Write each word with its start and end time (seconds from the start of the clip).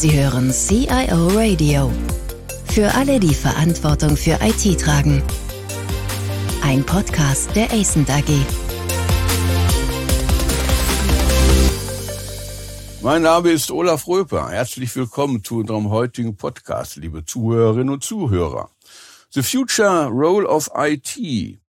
Sie 0.00 0.18
hören 0.18 0.50
CIO 0.50 1.28
Radio. 1.28 1.92
Für 2.72 2.94
alle, 2.94 3.20
die 3.20 3.34
Verantwortung 3.34 4.16
für 4.16 4.38
IT 4.40 4.80
tragen. 4.80 5.22
Ein 6.62 6.86
Podcast 6.86 7.54
der 7.54 7.70
ACENT 7.70 8.08
AG. 8.08 8.30
Mein 13.02 13.20
Name 13.20 13.50
ist 13.50 13.70
Olaf 13.70 14.08
Röper. 14.08 14.48
Herzlich 14.48 14.96
willkommen 14.96 15.44
zu 15.44 15.58
unserem 15.58 15.90
heutigen 15.90 16.34
Podcast, 16.34 16.96
liebe 16.96 17.26
Zuhörerinnen 17.26 17.90
und 17.90 18.02
Zuhörer. 18.02 18.70
The 19.28 19.42
Future 19.42 20.06
Role 20.06 20.48
of 20.48 20.70
IT. 20.76 21.59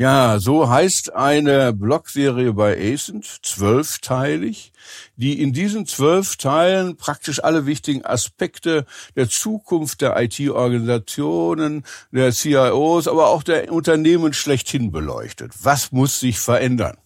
Ja, 0.00 0.38
so 0.38 0.70
heißt 0.70 1.16
eine 1.16 1.72
Blogserie 1.72 2.52
bei 2.52 2.92
ACENT, 2.94 3.40
zwölfteilig, 3.42 4.72
die 5.16 5.42
in 5.42 5.52
diesen 5.52 5.86
zwölf 5.86 6.36
Teilen 6.36 6.96
praktisch 6.96 7.42
alle 7.42 7.66
wichtigen 7.66 8.04
Aspekte 8.04 8.86
der 9.16 9.28
Zukunft 9.28 10.00
der 10.00 10.16
IT-Organisationen, 10.22 11.84
der 12.12 12.30
CIOs, 12.30 13.08
aber 13.08 13.30
auch 13.30 13.42
der 13.42 13.72
Unternehmen 13.72 14.34
schlechthin 14.34 14.92
beleuchtet. 14.92 15.52
Was 15.64 15.90
muss 15.90 16.20
sich 16.20 16.38
verändern? 16.38 16.96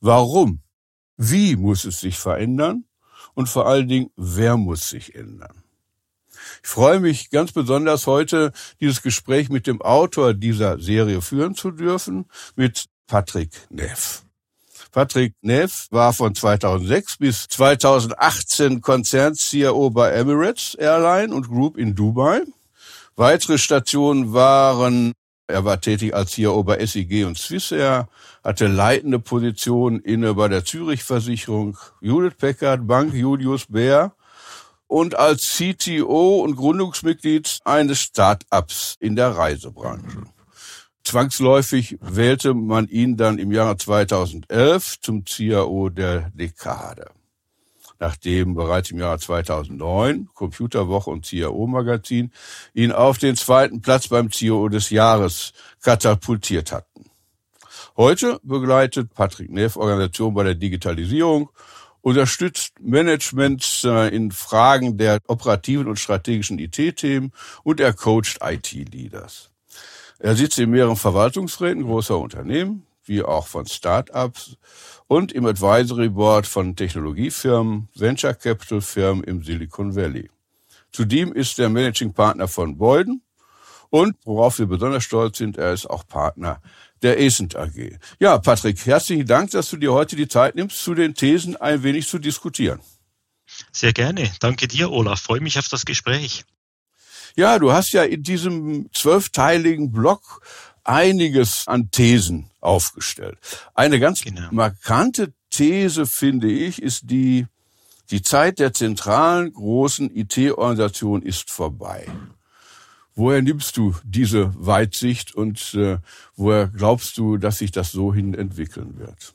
Warum? 0.00 0.62
Wie 1.18 1.56
muss 1.56 1.84
es 1.84 2.00
sich 2.00 2.16
verändern? 2.16 2.84
Und 3.34 3.50
vor 3.50 3.66
allen 3.66 3.86
Dingen, 3.86 4.12
wer 4.16 4.56
muss 4.56 4.88
sich 4.88 5.14
ändern? 5.14 5.62
Ich 6.62 6.68
freue 6.68 7.00
mich 7.00 7.30
ganz 7.30 7.52
besonders 7.52 8.06
heute, 8.06 8.52
dieses 8.80 9.02
Gespräch 9.02 9.48
mit 9.48 9.66
dem 9.66 9.82
Autor 9.82 10.34
dieser 10.34 10.78
Serie 10.78 11.22
führen 11.22 11.54
zu 11.54 11.70
dürfen, 11.70 12.26
mit 12.56 12.86
Patrick 13.06 13.50
Neff. 13.70 14.22
Patrick 14.92 15.34
Neff 15.42 15.86
war 15.90 16.12
von 16.12 16.34
2006 16.34 17.18
bis 17.18 17.48
2018 17.48 18.80
Konzern-CIO 18.80 19.90
bei 19.90 20.10
Emirates 20.10 20.74
Airline 20.74 21.32
und 21.32 21.48
Group 21.48 21.76
in 21.76 21.94
Dubai. 21.94 22.42
Weitere 23.14 23.58
Stationen 23.58 24.32
waren, 24.32 25.12
er 25.46 25.64
war 25.64 25.80
tätig 25.80 26.14
als 26.14 26.32
CIO 26.32 26.62
bei 26.64 26.84
SIG 26.84 27.24
und 27.24 27.38
Swissair, 27.38 28.08
hatte 28.42 28.66
leitende 28.66 29.18
Positionen 29.18 30.00
inne 30.00 30.34
bei 30.34 30.48
der 30.48 30.64
Zürich 30.64 31.04
Versicherung, 31.04 31.76
Judith 32.00 32.34
Packard, 32.38 32.86
Bank 32.86 33.14
Julius 33.14 33.66
Baer 33.66 34.14
und 34.90 35.14
als 35.16 35.56
CTO 35.56 36.40
und 36.40 36.56
Gründungsmitglied 36.56 37.60
eines 37.64 38.00
Start-ups 38.00 38.96
in 38.98 39.14
der 39.14 39.36
Reisebranche. 39.36 40.24
Zwangsläufig 41.04 41.96
wählte 42.00 42.54
man 42.54 42.88
ihn 42.88 43.16
dann 43.16 43.38
im 43.38 43.52
Jahre 43.52 43.76
2011 43.76 45.00
zum 45.00 45.24
CIO 45.24 45.90
der 45.90 46.30
Dekade. 46.34 47.12
Nachdem 48.00 48.54
bereits 48.54 48.90
im 48.90 48.98
Jahr 48.98 49.18
2009 49.18 50.28
Computerwoche 50.34 51.10
und 51.10 51.24
CIO 51.24 51.68
Magazin 51.68 52.32
ihn 52.74 52.90
auf 52.90 53.18
den 53.18 53.36
zweiten 53.36 53.80
Platz 53.82 54.08
beim 54.08 54.30
CIO 54.30 54.68
des 54.68 54.90
Jahres 54.90 55.52
katapultiert 55.82 56.72
hatten. 56.72 57.04
Heute 57.96 58.40
begleitet 58.42 59.14
Patrick 59.14 59.50
Neff 59.50 59.76
Organisation 59.76 60.34
bei 60.34 60.42
der 60.42 60.56
Digitalisierung 60.56 61.50
unterstützt 62.02 62.74
Management 62.80 63.82
äh, 63.84 64.08
in 64.14 64.30
Fragen 64.30 64.96
der 64.98 65.20
operativen 65.26 65.86
und 65.86 65.98
strategischen 65.98 66.58
IT-Themen 66.58 67.32
und 67.62 67.80
er 67.80 67.92
coacht 67.92 68.38
IT-Leaders. 68.42 69.50
Er 70.18 70.36
sitzt 70.36 70.58
in 70.58 70.70
mehreren 70.70 70.96
Verwaltungsräten 70.96 71.84
großer 71.84 72.18
Unternehmen, 72.18 72.86
wie 73.04 73.22
auch 73.22 73.46
von 73.46 73.66
Start-ups 73.66 74.56
und 75.06 75.32
im 75.32 75.46
Advisory 75.46 76.10
Board 76.10 76.46
von 76.46 76.76
Technologiefirmen, 76.76 77.88
Venture 77.94 78.34
Capital 78.34 78.80
Firmen 78.80 79.24
im 79.24 79.42
Silicon 79.42 79.96
Valley. 79.96 80.30
Zudem 80.92 81.32
ist 81.32 81.58
er 81.58 81.68
Managing 81.68 82.12
Partner 82.12 82.48
von 82.48 82.76
Boyden 82.76 83.22
und, 83.88 84.16
worauf 84.24 84.58
wir 84.58 84.66
besonders 84.66 85.04
stolz 85.04 85.38
sind, 85.38 85.56
er 85.56 85.72
ist 85.72 85.88
auch 85.88 86.06
Partner 86.06 86.60
der 87.02 87.18
Ascent 87.18 87.56
AG. 87.56 87.98
Ja, 88.18 88.38
Patrick, 88.38 88.84
herzlichen 88.86 89.26
Dank, 89.26 89.50
dass 89.50 89.70
du 89.70 89.76
dir 89.76 89.92
heute 89.92 90.16
die 90.16 90.28
Zeit 90.28 90.54
nimmst, 90.54 90.82
zu 90.82 90.94
den 90.94 91.14
Thesen 91.14 91.56
ein 91.56 91.82
wenig 91.82 92.08
zu 92.08 92.18
diskutieren. 92.18 92.80
Sehr 93.72 93.92
gerne. 93.92 94.30
Danke 94.40 94.68
dir, 94.68 94.90
Olaf. 94.90 95.20
Freue 95.20 95.40
mich 95.40 95.58
auf 95.58 95.68
das 95.68 95.84
Gespräch. 95.84 96.44
Ja, 97.36 97.58
du 97.58 97.72
hast 97.72 97.92
ja 97.92 98.02
in 98.02 98.22
diesem 98.22 98.90
zwölfteiligen 98.92 99.92
Blog 99.92 100.42
einiges 100.84 101.68
an 101.68 101.90
Thesen 101.90 102.50
aufgestellt. 102.60 103.38
Eine 103.74 104.00
ganz 104.00 104.22
genau. 104.22 104.48
markante 104.50 105.32
These, 105.50 106.06
finde 106.06 106.50
ich, 106.50 106.82
ist 106.82 107.10
die, 107.10 107.46
die 108.10 108.22
Zeit 108.22 108.58
der 108.58 108.72
zentralen 108.72 109.52
großen 109.52 110.14
IT-Organisation 110.14 111.22
ist 111.22 111.50
vorbei. 111.50 112.06
Woher 113.14 113.42
nimmst 113.42 113.76
du 113.76 113.94
diese 114.04 114.52
Weitsicht 114.56 115.34
und 115.34 115.74
äh, 115.74 115.98
woher 116.36 116.68
glaubst 116.68 117.18
du, 117.18 117.36
dass 117.36 117.58
sich 117.58 117.70
das 117.70 117.92
so 117.92 118.14
hin 118.14 118.34
entwickeln 118.34 118.98
wird? 118.98 119.34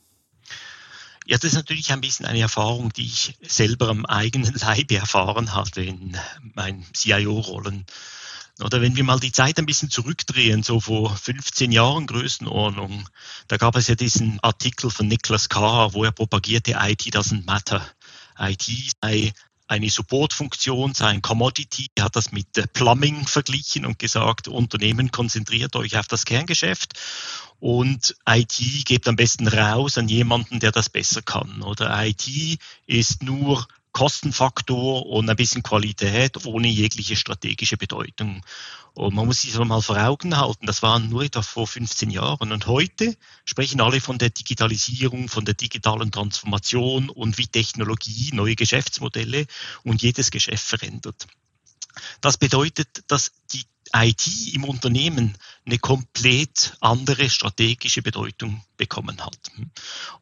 Ja, 1.27 1.37
das 1.37 1.51
ist 1.51 1.55
natürlich 1.55 1.91
ein 1.91 2.01
bisschen 2.01 2.27
eine 2.27 2.39
Erfahrung, 2.39 2.93
die 2.93 3.05
ich 3.05 3.35
selber 3.41 3.89
am 3.89 4.05
eigenen 4.05 4.53
Leibe 4.53 4.95
erfahren 4.95 5.53
hatte 5.55 5.81
in 5.81 6.15
meinen 6.53 6.85
CIO-Rollen. 6.93 7.85
Oder 8.61 8.79
wenn 8.79 8.95
wir 8.95 9.03
mal 9.03 9.19
die 9.19 9.31
Zeit 9.31 9.57
ein 9.57 9.65
bisschen 9.65 9.89
zurückdrehen, 9.89 10.63
so 10.63 10.79
vor 10.79 11.15
15 11.15 11.71
Jahren 11.71 12.07
Größenordnung, 12.07 13.09
da 13.47 13.57
gab 13.57 13.75
es 13.75 13.87
ja 13.87 13.95
diesen 13.95 14.39
Artikel 14.41 14.89
von 14.89 15.07
Niklas 15.07 15.49
Carr, 15.49 15.93
wo 15.93 16.05
er 16.05 16.11
propagierte, 16.11 16.77
IT 16.79 17.01
doesn't 17.13 17.45
matter. 17.45 17.85
IT 18.39 18.63
sei 19.01 19.33
eine 19.67 19.89
Supportfunktion 19.89 20.93
sein 20.93 21.21
Commodity. 21.21 21.87
Hat 21.99 22.15
das 22.15 22.31
mit 22.31 22.47
Plumbing 22.73 23.27
verglichen 23.27 23.85
und 23.85 23.99
gesagt, 23.99 24.47
Unternehmen 24.47 25.11
konzentriert 25.11 25.75
euch 25.75 25.97
auf 25.97 26.07
das 26.07 26.25
Kerngeschäft 26.25 26.93
und 27.59 28.15
IT 28.27 28.85
gebt 28.85 29.07
am 29.07 29.15
besten 29.15 29.47
raus 29.47 29.97
an 29.97 30.07
jemanden, 30.07 30.59
der 30.59 30.71
das 30.71 30.89
besser 30.89 31.21
kann. 31.21 31.61
Oder 31.63 32.05
IT 32.05 32.59
ist 32.85 33.23
nur 33.23 33.67
Kostenfaktor 33.95 35.05
und 35.05 35.29
ein 35.29 35.37
bisschen 35.37 35.63
Qualität 35.63 36.45
ohne 36.45 36.67
jegliche 36.67 37.15
strategische 37.15 37.77
Bedeutung. 37.77 38.45
Und 38.93 39.15
man 39.15 39.25
muss 39.25 39.41
sich 39.41 39.53
das 39.53 39.65
mal 39.65 39.81
vor 39.81 39.97
Augen 39.97 40.35
halten, 40.35 40.65
das 40.65 40.83
waren 40.83 41.09
nur 41.09 41.23
etwa 41.23 41.41
vor 41.41 41.65
15 41.65 42.09
Jahren. 42.09 42.51
Und 42.51 42.67
heute 42.67 43.15
sprechen 43.45 43.79
alle 43.79 44.01
von 44.01 44.17
der 44.17 44.31
Digitalisierung, 44.31 45.29
von 45.29 45.45
der 45.45 45.53
digitalen 45.53 46.11
Transformation 46.11 47.09
und 47.09 47.37
wie 47.37 47.47
Technologie 47.47 48.31
neue 48.33 48.57
Geschäftsmodelle 48.57 49.47
und 49.83 50.01
jedes 50.01 50.29
Geschäft 50.29 50.65
verändert. 50.67 51.27
Das 52.19 52.37
bedeutet, 52.37 52.89
dass 53.07 53.31
die 53.53 53.63
IT 53.93 54.53
im 54.53 54.65
Unternehmen 54.65 55.37
eine 55.65 55.79
komplett 55.79 56.77
andere 56.79 57.29
strategische 57.29 58.03
Bedeutung 58.03 58.63
bekommen 58.77 59.25
hat. 59.25 59.37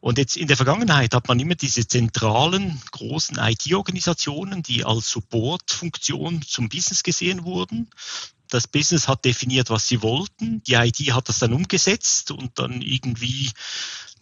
Und 0.00 0.16
jetzt 0.18 0.36
in 0.36 0.48
der 0.48 0.56
Vergangenheit 0.56 1.14
hat 1.14 1.28
man 1.28 1.38
immer 1.38 1.54
diese 1.54 1.86
zentralen 1.86 2.80
großen 2.92 3.36
IT-Organisationen, 3.38 4.62
die 4.62 4.84
als 4.84 5.10
Supportfunktion 5.10 6.42
zum 6.42 6.68
Business 6.68 7.02
gesehen 7.02 7.44
wurden. 7.44 7.90
Das 8.48 8.68
Business 8.68 9.08
hat 9.08 9.24
definiert, 9.24 9.68
was 9.68 9.88
sie 9.88 10.00
wollten. 10.00 10.62
Die 10.64 10.74
IT 10.74 10.98
hat 11.12 11.28
das 11.28 11.40
dann 11.40 11.52
umgesetzt 11.52 12.30
und 12.30 12.58
dann 12.58 12.80
irgendwie 12.80 13.50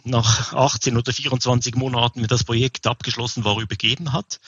nach 0.05 0.53
18 0.53 0.97
oder 0.97 1.13
24 1.13 1.75
Monaten, 1.75 2.21
wenn 2.21 2.29
das 2.29 2.45
Projekt 2.45 2.87
abgeschlossen 2.87 3.45
war, 3.45 3.61
übergeben 3.61 4.13
hat. 4.13 4.41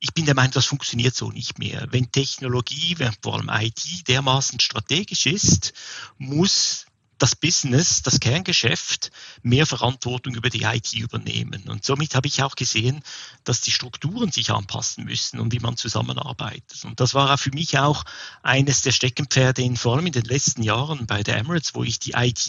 Ich 0.00 0.14
bin 0.14 0.26
der 0.26 0.34
Meinung, 0.34 0.52
das 0.52 0.66
funktioniert 0.66 1.14
so 1.14 1.30
nicht 1.30 1.58
mehr. 1.58 1.86
Wenn 1.90 2.12
Technologie, 2.12 2.96
vor 3.22 3.34
allem 3.34 3.50
IT, 3.50 4.08
dermaßen 4.08 4.60
strategisch 4.60 5.26
ist, 5.26 5.72
muss 6.18 6.87
das 7.18 7.34
Business, 7.34 8.02
das 8.02 8.20
Kerngeschäft 8.20 9.10
mehr 9.42 9.66
Verantwortung 9.66 10.34
über 10.34 10.50
die 10.50 10.62
IT 10.62 10.92
übernehmen. 10.94 11.64
Und 11.68 11.84
somit 11.84 12.14
habe 12.14 12.28
ich 12.28 12.42
auch 12.42 12.54
gesehen, 12.54 13.02
dass 13.44 13.60
die 13.60 13.72
Strukturen 13.72 14.30
sich 14.30 14.50
anpassen 14.50 15.04
müssen 15.04 15.40
und 15.40 15.52
wie 15.52 15.58
man 15.58 15.76
zusammenarbeitet. 15.76 16.84
Und 16.84 17.00
das 17.00 17.14
war 17.14 17.36
für 17.36 17.50
mich 17.50 17.78
auch 17.78 18.04
eines 18.42 18.82
der 18.82 18.92
Steckenpferde, 18.92 19.62
in, 19.62 19.76
vor 19.76 19.96
allem 19.96 20.06
in 20.06 20.12
den 20.12 20.24
letzten 20.24 20.62
Jahren 20.62 21.06
bei 21.06 21.22
der 21.22 21.36
Emirates, 21.36 21.74
wo 21.74 21.82
ich 21.82 21.98
die 21.98 22.12
IT 22.12 22.48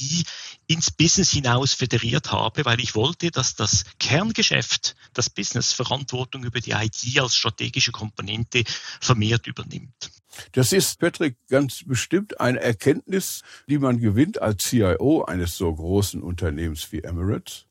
ins 0.68 0.92
Business 0.92 1.32
hinaus 1.32 1.74
federiert 1.74 2.32
habe, 2.32 2.66
weil 2.66 2.80
ich 2.80 2.96
wollte, 2.96 3.32
dass 3.32 3.56
das 3.56 3.86
Kerngeschäft, 4.00 4.96
das 5.14 5.30
Business 5.30 5.74
Verantwortung 5.74 6.44
über 6.44 6.60
die 6.60 6.72
IT 6.72 7.20
als 7.20 7.36
strategische 7.36 7.92
Komponente 7.92 8.64
vermehrt 9.02 9.48
übernimmt. 9.48 10.12
Das 10.52 10.72
ist, 10.72 11.00
Patrick, 11.00 11.36
ganz 11.50 11.84
bestimmt 11.86 12.40
eine 12.40 12.60
Erkenntnis, 12.60 13.42
die 13.68 13.78
man 13.78 14.00
gewinnt 14.00 14.42
als 14.42 14.59
CIO 14.60 15.24
eines 15.24 15.58
so 15.58 15.74
großen 15.74 16.22
Unternehmens 16.22 16.92
wie 16.92 17.04
Emirates. 17.04 17.66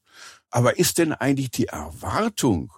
Aber 0.50 0.78
ist 0.78 0.98
denn 0.98 1.12
eigentlich 1.12 1.50
die 1.50 1.66
Erwartung 1.66 2.72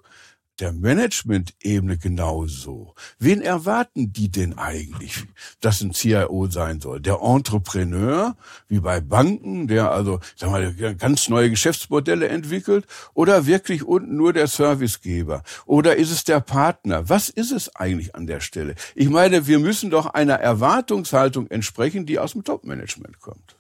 der 0.61 0.73
Management-Ebene 0.73 1.97
genauso. 1.99 2.95
Wen 3.19 3.41
erwarten 3.41 4.13
die 4.13 4.31
denn 4.31 4.59
eigentlich, 4.59 5.25
dass 5.61 5.81
ein 5.81 5.93
CIO 5.93 6.49
sein 6.51 6.81
soll? 6.81 7.01
Der 7.01 7.21
Entrepreneur, 7.23 8.37
wie 8.69 8.81
bei 8.81 9.01
Banken, 9.01 9.67
der 9.67 9.91
also 9.91 10.21
sag 10.37 10.51
mal, 10.51 10.75
ganz 10.75 11.29
neue 11.29 11.51
Geschäftsmodelle 11.51 12.29
entwickelt, 12.29 12.87
oder 13.15 13.47
wirklich 13.47 13.85
unten 13.85 14.17
nur 14.17 14.33
der 14.33 14.47
Servicegeber? 14.47 15.43
Oder 15.67 15.97
ist 15.97 16.11
es 16.11 16.25
der 16.25 16.41
Partner? 16.41 17.09
Was 17.09 17.29
ist 17.29 17.53
es 17.53 17.75
eigentlich 17.77 18.15
an 18.15 18.27
der 18.27 18.41
Stelle? 18.41 18.75
Ich 18.95 19.09
meine, 19.09 19.47
wir 19.47 19.59
müssen 19.59 19.91
doch 19.91 20.07
einer 20.07 20.35
Erwartungshaltung 20.35 21.47
entsprechen, 21.49 22.07
die 22.07 22.19
aus 22.19 22.33
dem 22.33 22.45
Top-Management 22.45 23.21
kommt. 23.21 23.57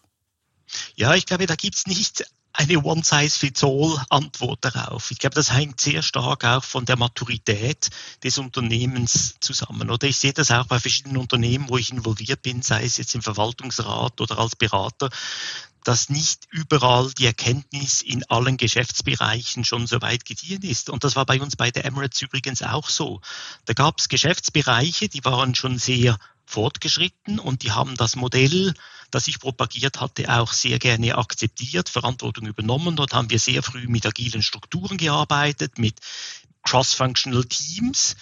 Ja, 0.96 1.14
ich 1.14 1.26
glaube, 1.26 1.46
da 1.46 1.55
gibt's 1.55 1.87
nicht 1.87 2.25
eine 2.52 2.82
One-Size-Fits-All-Antwort 2.82 4.64
darauf. 4.64 5.11
Ich 5.11 5.19
glaube, 5.19 5.34
das 5.34 5.52
hängt 5.52 5.81
sehr 5.81 6.02
stark 6.02 6.44
auch 6.44 6.64
von 6.64 6.84
der 6.84 6.99
Maturität 6.99 7.90
des 8.25 8.38
Unternehmens 8.38 9.37
zusammen. 9.40 9.90
Oder 9.90 10.08
ich 10.08 10.19
sehe 10.19 10.32
das 10.32 10.50
auch 10.50 10.67
bei 10.67 10.81
verschiedenen 10.81 11.17
Unternehmen, 11.17 11.69
wo 11.69 11.78
ich 11.78 11.93
involviert 11.93 12.43
bin, 12.43 12.62
sei 12.62 12.84
es 12.84 12.96
jetzt 12.96 13.14
im 13.14 13.22
Verwaltungsrat 13.22 14.20
oder 14.20 14.38
als 14.38 14.56
Berater, 14.56 15.11
dass 15.84 16.11
nicht 16.11 16.46
überall 16.50 17.11
die 17.16 17.26
Erkenntnis 17.26 18.02
in 18.02 18.25
allen 18.28 18.56
Geschäftsbereichen 18.56 19.64
schon 19.64 19.87
so 19.87 20.02
weit 20.02 20.25
gediehen 20.25 20.62
ist. 20.62 20.90
Und 20.90 21.05
das 21.05 21.16
war 21.16 21.25
bei 21.25 21.40
uns 21.40 21.56
bei 21.56 21.70
der 21.70 21.84
Emirates 21.84 22.20
übrigens 22.20 22.62
auch 22.62 22.90
so. 22.90 23.20
Da 23.64 23.73
gab 23.73 23.99
es 23.99 24.08
Geschäftsbereiche, 24.08 25.08
die 25.08 25.25
waren 25.25 25.55
schon 25.55 25.78
sehr 25.78 26.19
fortgeschritten 26.44 27.38
und 27.38 27.62
die 27.62 27.70
haben 27.70 27.94
das 27.94 28.16
Modell, 28.16 28.75
das 29.11 29.29
ich 29.29 29.41
propagiert 29.41 30.01
hatte, 30.01 30.33
auch 30.33 30.53
sehr 30.53 30.79
gerne 30.79 31.17
akzeptiert, 31.17 31.89
Verantwortung 31.89 32.47
übernommen. 32.47 32.97
Dort 32.97 33.15
haben 33.15 33.31
wir 33.31 33.39
sehr 33.39 33.62
früh 33.62 33.87
mit 33.89 34.07
agilen 34.07 34.43
Strukturen 34.43 34.97
gearbeitet, 34.97 35.79
mit 35.79 35.97
Cross-Functional 36.62 37.45
Teams, 37.45 38.17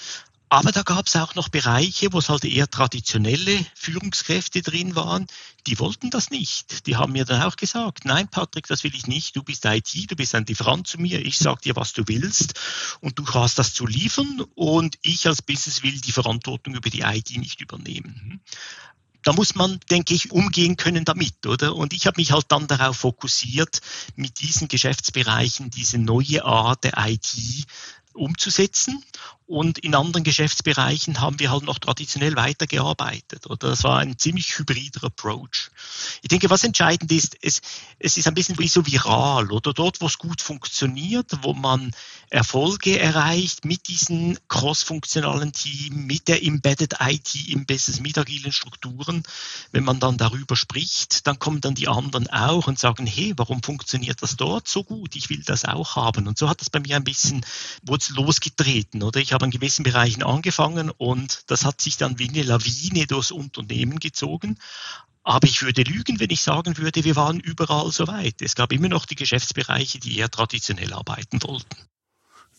aber 0.50 0.72
da 0.72 0.82
gab 0.82 1.06
es 1.06 1.16
auch 1.16 1.34
noch 1.34 1.50
Bereiche, 1.50 2.12
wo 2.12 2.18
es 2.18 2.30
halt 2.30 2.44
eher 2.44 2.70
traditionelle 2.70 3.66
Führungskräfte 3.74 4.62
drin 4.62 4.96
waren, 4.96 5.26
die 5.66 5.78
wollten 5.78 6.08
das 6.08 6.30
nicht. 6.30 6.86
Die 6.86 6.96
haben 6.96 7.12
mir 7.12 7.26
dann 7.26 7.42
auch 7.42 7.56
gesagt, 7.56 8.06
nein 8.06 8.28
Patrick, 8.28 8.66
das 8.66 8.82
will 8.82 8.94
ich 8.94 9.06
nicht, 9.06 9.36
du 9.36 9.42
bist 9.42 9.66
IT, 9.66 10.10
du 10.10 10.16
bist 10.16 10.34
ein 10.34 10.46
Lieferant 10.46 10.86
zu 10.86 10.98
mir, 10.98 11.24
ich 11.24 11.36
sag 11.36 11.60
dir, 11.60 11.76
was 11.76 11.92
du 11.92 12.04
willst. 12.06 12.54
Und 13.00 13.18
du 13.18 13.26
hast 13.34 13.58
das 13.58 13.74
zu 13.74 13.86
liefern. 13.86 14.42
Und 14.54 14.98
ich 15.02 15.26
als 15.26 15.42
Business 15.42 15.82
will 15.82 16.00
die 16.00 16.12
Verantwortung 16.12 16.74
über 16.74 16.88
die 16.88 17.02
IT 17.02 17.36
nicht 17.36 17.60
übernehmen 17.60 18.40
da 19.22 19.32
muss 19.32 19.54
man, 19.54 19.80
denke 19.90 20.14
ich, 20.14 20.30
umgehen 20.30 20.76
können 20.76 21.04
damit, 21.04 21.46
oder? 21.46 21.74
Und 21.74 21.92
ich 21.92 22.06
habe 22.06 22.20
mich 22.20 22.32
halt 22.32 22.46
dann 22.48 22.66
darauf 22.66 22.98
fokussiert, 22.98 23.80
mit 24.16 24.40
diesen 24.40 24.68
Geschäftsbereichen 24.68 25.70
diese 25.70 25.98
neue 25.98 26.44
Art 26.44 26.84
der 26.84 26.94
IT 26.96 27.66
umzusetzen. 28.18 29.02
Und 29.48 29.78
in 29.78 29.94
anderen 29.94 30.24
Geschäftsbereichen 30.24 31.22
haben 31.22 31.38
wir 31.40 31.50
halt 31.50 31.62
noch 31.62 31.78
traditionell 31.78 32.36
weitergearbeitet. 32.36 33.46
Oder 33.46 33.70
das 33.70 33.82
war 33.82 33.98
ein 33.98 34.18
ziemlich 34.18 34.58
hybrider 34.58 35.04
Approach. 35.04 35.70
Ich 36.20 36.28
denke, 36.28 36.50
was 36.50 36.64
entscheidend 36.64 37.10
ist, 37.10 37.38
es, 37.40 37.62
es 37.98 38.18
ist 38.18 38.28
ein 38.28 38.34
bisschen 38.34 38.58
wie 38.58 38.68
so 38.68 38.84
viral 38.84 39.50
oder 39.50 39.72
dort, 39.72 40.02
wo 40.02 40.06
es 40.06 40.18
gut 40.18 40.42
funktioniert, 40.42 41.30
wo 41.40 41.54
man 41.54 41.92
Erfolge 42.28 42.98
erreicht 42.98 43.64
mit 43.64 43.88
diesen 43.88 44.38
cross-funktionalen 44.48 45.54
Team, 45.54 46.04
mit 46.06 46.28
der 46.28 46.44
Embedded 46.44 46.96
IT 47.00 47.48
im 47.48 47.64
Business, 47.64 48.00
mit 48.00 48.18
agilen 48.18 48.52
Strukturen. 48.52 49.22
Wenn 49.72 49.84
man 49.84 49.98
dann 49.98 50.18
darüber 50.18 50.56
spricht, 50.56 51.26
dann 51.26 51.38
kommen 51.38 51.62
dann 51.62 51.74
die 51.74 51.88
anderen 51.88 52.28
auch 52.28 52.66
und 52.66 52.78
sagen, 52.78 53.06
hey, 53.06 53.32
warum 53.38 53.62
funktioniert 53.62 54.22
das 54.22 54.36
dort 54.36 54.68
so 54.68 54.84
gut? 54.84 55.16
Ich 55.16 55.30
will 55.30 55.42
das 55.42 55.64
auch 55.64 55.96
haben. 55.96 56.28
Und 56.28 56.36
so 56.36 56.50
hat 56.50 56.60
es 56.60 56.68
bei 56.68 56.80
mir 56.80 56.96
ein 56.96 57.04
bisschen, 57.04 57.46
wurde 57.82 58.04
losgetreten, 58.10 59.02
oder? 59.02 59.20
Ich 59.20 59.32
habe 59.32 59.44
in 59.44 59.50
gewissen 59.50 59.82
Bereichen 59.82 60.22
angefangen 60.22 60.90
und 60.90 61.42
das 61.50 61.64
hat 61.64 61.80
sich 61.80 61.96
dann 61.96 62.18
wie 62.18 62.28
eine 62.28 62.42
Lawine 62.42 63.06
durchs 63.06 63.30
Unternehmen 63.30 63.98
gezogen. 63.98 64.58
Aber 65.22 65.46
ich 65.46 65.62
würde 65.62 65.82
lügen, 65.82 66.20
wenn 66.20 66.30
ich 66.30 66.40
sagen 66.40 66.78
würde, 66.78 67.04
wir 67.04 67.16
waren 67.16 67.38
überall 67.40 67.92
so 67.92 68.06
weit. 68.06 68.40
Es 68.40 68.54
gab 68.54 68.72
immer 68.72 68.88
noch 68.88 69.04
die 69.04 69.14
Geschäftsbereiche, 69.14 69.98
die 69.98 70.16
eher 70.16 70.30
traditionell 70.30 70.92
arbeiten 70.92 71.42
wollten. 71.42 71.76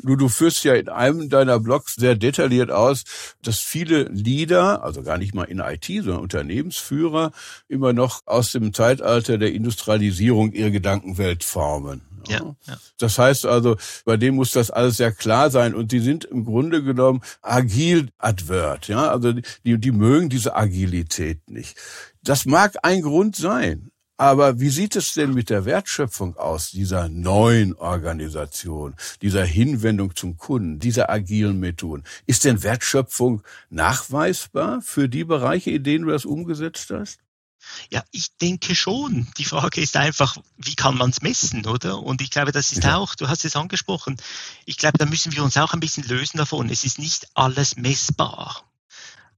Du, 0.02 0.16
du 0.16 0.30
führst 0.30 0.64
ja 0.64 0.74
in 0.76 0.90
einem 0.90 1.30
deiner 1.30 1.60
Blogs 1.60 1.96
sehr 1.96 2.16
detailliert 2.16 2.72
aus, 2.72 3.04
dass 3.44 3.60
viele 3.60 4.04
Leader, 4.04 4.84
also 4.84 5.04
gar 5.04 5.18
nicht 5.18 5.36
mal 5.36 5.44
in 5.44 5.60
IT, 5.60 5.86
sondern 5.86 6.22
Unternehmensführer, 6.22 7.32
immer 7.68 7.94
noch 7.94 8.22
aus 8.26 8.52
dem 8.52 8.74
Zeitalter 8.74 9.38
der 9.38 9.52
Industrialisierung 9.54 10.54
ihre 10.54 10.72
Gedankenwelt 10.72 11.44
formen. 11.44 12.02
Ja, 12.28 12.56
ja. 12.68 12.78
Das 12.98 13.18
heißt 13.18 13.46
also, 13.46 13.78
bei 14.06 14.18
denen 14.18 14.36
muss 14.36 14.52
das 14.52 14.72
alles 14.72 14.98
sehr 14.98 15.12
klar 15.12 15.50
sein 15.50 15.74
und 15.74 15.92
die 15.92 16.00
sind 16.00 16.26
im 16.26 16.46
Grunde 16.46 16.84
genommen 16.84 17.22
agil 17.42 18.10
advert, 18.18 18.88
ja, 18.88 19.10
also 19.10 19.34
die, 19.34 19.78
die 19.78 19.92
mögen 19.92 20.30
diese 20.30 20.56
Agilität 20.56 21.50
nicht. 21.50 21.78
Das 22.24 22.46
mag 22.46 22.76
ein 22.84 23.02
Grund 23.02 23.36
sein. 23.36 23.92
Aber 24.20 24.60
wie 24.60 24.70
sieht 24.70 24.98
es 24.98 25.14
denn 25.14 25.34
mit 25.34 25.50
der 25.50 25.64
Wertschöpfung 25.64 26.36
aus, 26.36 26.72
dieser 26.72 27.08
neuen 27.08 27.74
Organisation, 27.76 28.94
dieser 29.22 29.46
Hinwendung 29.46 30.14
zum 30.14 30.36
Kunden, 30.36 30.78
dieser 30.78 31.10
agilen 31.10 31.58
Methoden? 31.58 32.04
Ist 32.26 32.44
denn 32.44 32.62
Wertschöpfung 32.62 33.44
nachweisbar 33.70 34.82
für 34.82 35.08
die 35.08 35.24
Bereiche, 35.24 35.72
in 35.72 35.86
denen 35.86 36.04
du 36.04 36.12
das 36.12 36.26
umgesetzt 36.26 36.92
hast? 36.92 37.20
Ja, 37.92 38.04
ich 38.12 38.36
denke 38.42 38.76
schon. 38.76 39.30
Die 39.38 39.46
Frage 39.46 39.80
ist 39.80 39.96
einfach, 39.96 40.36
wie 40.58 40.76
kann 40.76 40.98
man 40.98 41.12
es 41.12 41.22
messen, 41.22 41.66
oder? 41.66 42.00
Und 42.00 42.22
ich 42.22 42.30
glaube, 42.30 42.52
das 42.52 42.74
ist 42.74 42.84
ja. 42.84 42.98
auch, 42.98 43.16
du 43.16 43.30
hast 43.30 43.46
es 43.46 43.56
angesprochen, 43.56 44.18
ich 44.66 44.76
glaube, 44.76 44.98
da 44.98 45.06
müssen 45.06 45.32
wir 45.32 45.46
uns 45.46 45.56
auch 45.56 45.74
ein 45.74 45.80
bisschen 45.80 46.04
lösen 46.04 46.40
davon. 46.40 46.70
Es 46.70 46.84
ist 46.84 47.00
nicht 47.00 47.30
alles 47.36 47.78
messbar. 47.78 48.69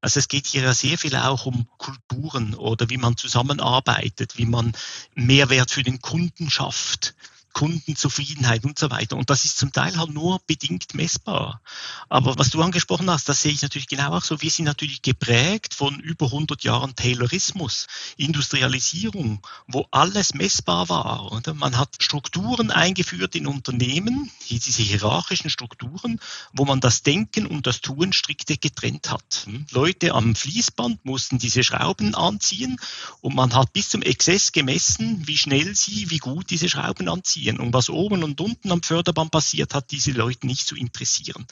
Also 0.02 0.20
es 0.20 0.28
geht 0.28 0.48
hier 0.48 0.64
ja 0.64 0.74
sehr 0.74 0.98
viel 0.98 1.16
auch 1.16 1.46
um 1.46 1.68
Kulturen 1.78 2.56
oder 2.56 2.90
wie 2.90 2.98
man 2.98 3.18
zusammenarbeitet, 3.18 4.38
wie 4.38 4.48
man 4.48 4.74
Mehrwert 5.14 5.70
für 5.72 5.84
den 5.84 6.02
Kunden 6.02 6.50
schafft. 6.50 7.14
Kundenzufriedenheit 7.54 8.64
und 8.64 8.80
so 8.80 8.90
weiter. 8.90 9.18
Und 9.18 9.30
das 9.30 9.46
ist 9.46 9.58
zum 9.58 9.72
Teil 9.72 9.98
halt 9.98 10.12
nur 10.12 10.40
bedingt 10.48 10.94
messbar. 10.94 11.62
Aber 12.10 12.38
was 12.38 12.50
du 12.50 12.62
angesprochen 12.62 13.10
hast, 13.10 13.28
das 13.28 13.42
sehe 13.42 13.52
ich 13.52 13.62
natürlich 13.62 13.88
genau 13.88 14.12
auch 14.12 14.24
so. 14.24 14.42
Wir 14.42 14.50
sind 14.50 14.66
natürlich 14.66 15.02
geprägt 15.02 15.74
von 15.74 16.00
über 16.00 16.28
100 16.28 16.64
Jahren 16.64 16.96
Taylorismus, 16.96 17.88
Industrialisierung, 18.18 19.46
wo 19.68 19.88
alles 19.92 20.34
messbar 20.34 20.90
war. 20.90 21.32
Oder? 21.32 21.54
Man 21.54 21.78
hat 21.78 21.96
Strukturen 22.00 22.72
eingeführt 22.72 23.36
in 23.36 23.48
Unternehmen, 23.48 24.32
diese 24.50 24.84
hierarchischen 24.84 25.50
Strukturen, 25.50 26.20
wo 26.54 26.66
man 26.66 26.82
das 26.82 27.04
Denken 27.04 27.46
und 27.46 27.68
das 27.68 27.82
Tun 27.82 28.14
strikte 28.14 28.58
getrennt 28.58 29.10
hat. 29.10 29.44
Hm? 29.46 29.66
Leute 29.72 30.14
am 30.14 30.36
Fließband 30.36 31.06
mussten 31.06 31.40
diese 31.40 31.64
Schrauben 31.64 32.16
anziehen 32.16 32.78
und 33.22 33.36
man 33.36 33.54
hat 33.54 33.74
bis 33.74 33.90
zum 33.90 34.02
Exzess 34.02 34.52
gemessen, 34.52 35.28
wie 35.28 35.38
schnell 35.38 35.76
sie, 35.76 36.10
wie 36.10 36.18
gut 36.18 36.50
diese 36.50 36.70
Schrauben 36.70 37.10
anziehen 37.10 37.41
interessieren. 37.42 37.60
Und 37.60 37.74
was 37.74 37.90
oben 37.90 38.24
und 38.24 38.40
unten 38.40 38.72
am 38.72 38.84
Förderband 38.84 39.32
passiert, 39.32 39.74
hat 39.74 39.92
diese 39.92 40.12
Leute 40.12 40.48
nicht 40.48 40.68
zu 40.68 40.76
interessieren. 40.76 41.46